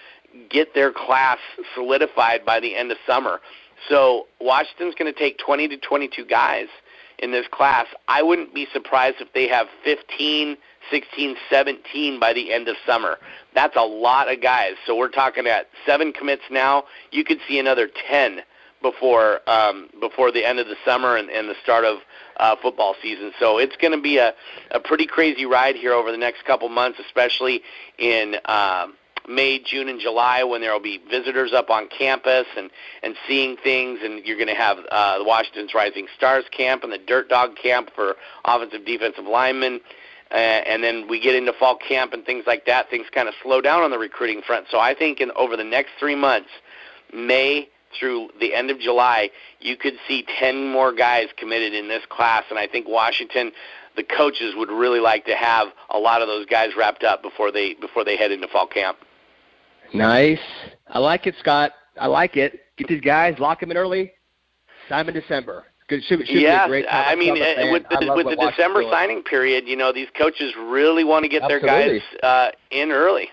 [0.49, 1.39] get their class
[1.75, 3.41] solidified by the end of summer.
[3.89, 6.67] So Washington's going to take 20 to 22 guys
[7.19, 7.87] in this class.
[8.09, 10.57] I wouldn't be surprised if they have 15
[10.91, 13.19] 16, 17 by the end of summer.
[13.55, 14.75] That's a lot of guys.
[14.87, 16.85] So we're talking at seven commits now.
[17.11, 18.43] You could see another 10
[18.83, 21.99] before um, before the end of the summer and, and the start of
[22.37, 23.33] uh, football season.
[23.39, 24.35] So it's going to be a,
[24.71, 27.63] a pretty crazy ride here over the next couple months, especially
[27.99, 28.89] in uh,
[29.29, 32.71] May, June, and July when there will be visitors up on campus and,
[33.03, 34.01] and seeing things.
[34.03, 37.57] And you're going to have uh, the Washington's Rising Stars camp and the Dirt Dog
[37.57, 39.81] camp for offensive defensive linemen
[40.31, 43.35] uh, and then we get into fall camp and things like that, things kind of
[43.43, 44.67] slow down on the recruiting front.
[44.71, 46.51] So I think in over the next three months,
[47.13, 47.69] May
[47.99, 52.43] through the end of July, you could see 10 more guys committed in this class.
[52.51, 53.53] And I think Washington,
[53.95, 57.53] the coaches would really like to have a lot of those guys wrapped up before
[57.53, 58.99] they before they head into fall camp.
[59.95, 60.39] Nice.
[60.89, 61.73] I like it, Scott.
[61.99, 62.61] I like it.
[62.77, 64.13] Get these guys, lock them in early.
[64.89, 65.65] Sign in December.
[65.89, 66.03] Good.
[66.05, 69.69] Should, should yes, be a great I mean, with the, with the December signing period,
[69.69, 71.69] you know, these coaches really want to get Absolutely.
[71.69, 73.29] their guys uh, in early.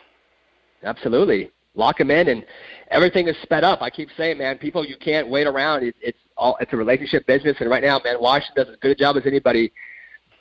[0.84, 2.46] Absolutely, lock them in, and
[2.92, 3.82] everything is sped up.
[3.82, 5.84] I keep saying, man, people, you can't wait around.
[5.84, 8.92] It, it's all it's a relationship business, and right now, man, Washington does as good
[8.92, 9.72] a job as anybody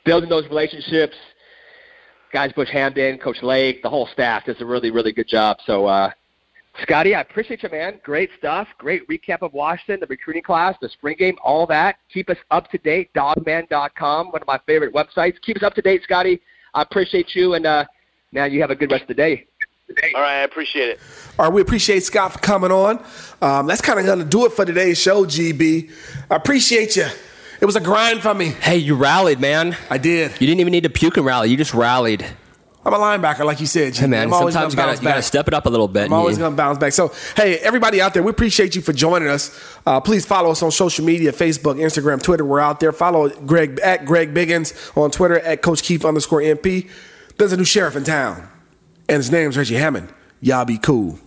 [0.05, 1.15] building those relationships.
[2.33, 5.57] Guys, Bush Hamdan, Coach Lake, the whole staff does a really, really good job.
[5.67, 6.09] So, uh,
[6.81, 7.99] Scotty, I appreciate you, man.
[8.03, 8.67] Great stuff.
[8.79, 11.97] Great recap of Washington, the recruiting class, the spring game, all that.
[12.11, 13.13] Keep us up to date.
[13.13, 15.39] Dawgman.com, one of my favorite websites.
[15.43, 16.41] Keep us up to date, Scotty.
[16.73, 17.85] I appreciate you, and uh,
[18.31, 19.45] now you have a good rest of the day.
[20.15, 20.99] All right, I appreciate it.
[21.37, 23.05] All right, we appreciate Scott for coming on.
[23.43, 25.91] Um, that's kind of going to do it for today's show, GB.
[26.31, 27.05] I appreciate you
[27.63, 28.49] It was a grind for me.
[28.49, 29.77] Hey, you rallied, man.
[29.89, 30.31] I did.
[30.33, 31.49] You didn't even need to puke and rally.
[31.49, 32.25] You just rallied.
[32.85, 33.95] I'm a linebacker, like you said.
[33.95, 34.23] Hey, man.
[34.23, 36.07] I'm Sometimes you gonna gotta, you gotta step it up a little bit.
[36.07, 36.91] I'm always you- going to bounce back.
[36.91, 39.57] So, hey, everybody out there, we appreciate you for joining us.
[39.85, 42.43] Uh, please follow us on social media Facebook, Instagram, Twitter.
[42.43, 42.91] We're out there.
[42.91, 46.89] Follow Greg at Greg Biggins on Twitter at Coach Keith underscore MP.
[47.37, 48.45] There's a new sheriff in town,
[49.07, 50.13] and his name's Reggie Hammond.
[50.41, 51.17] Y'all be cool.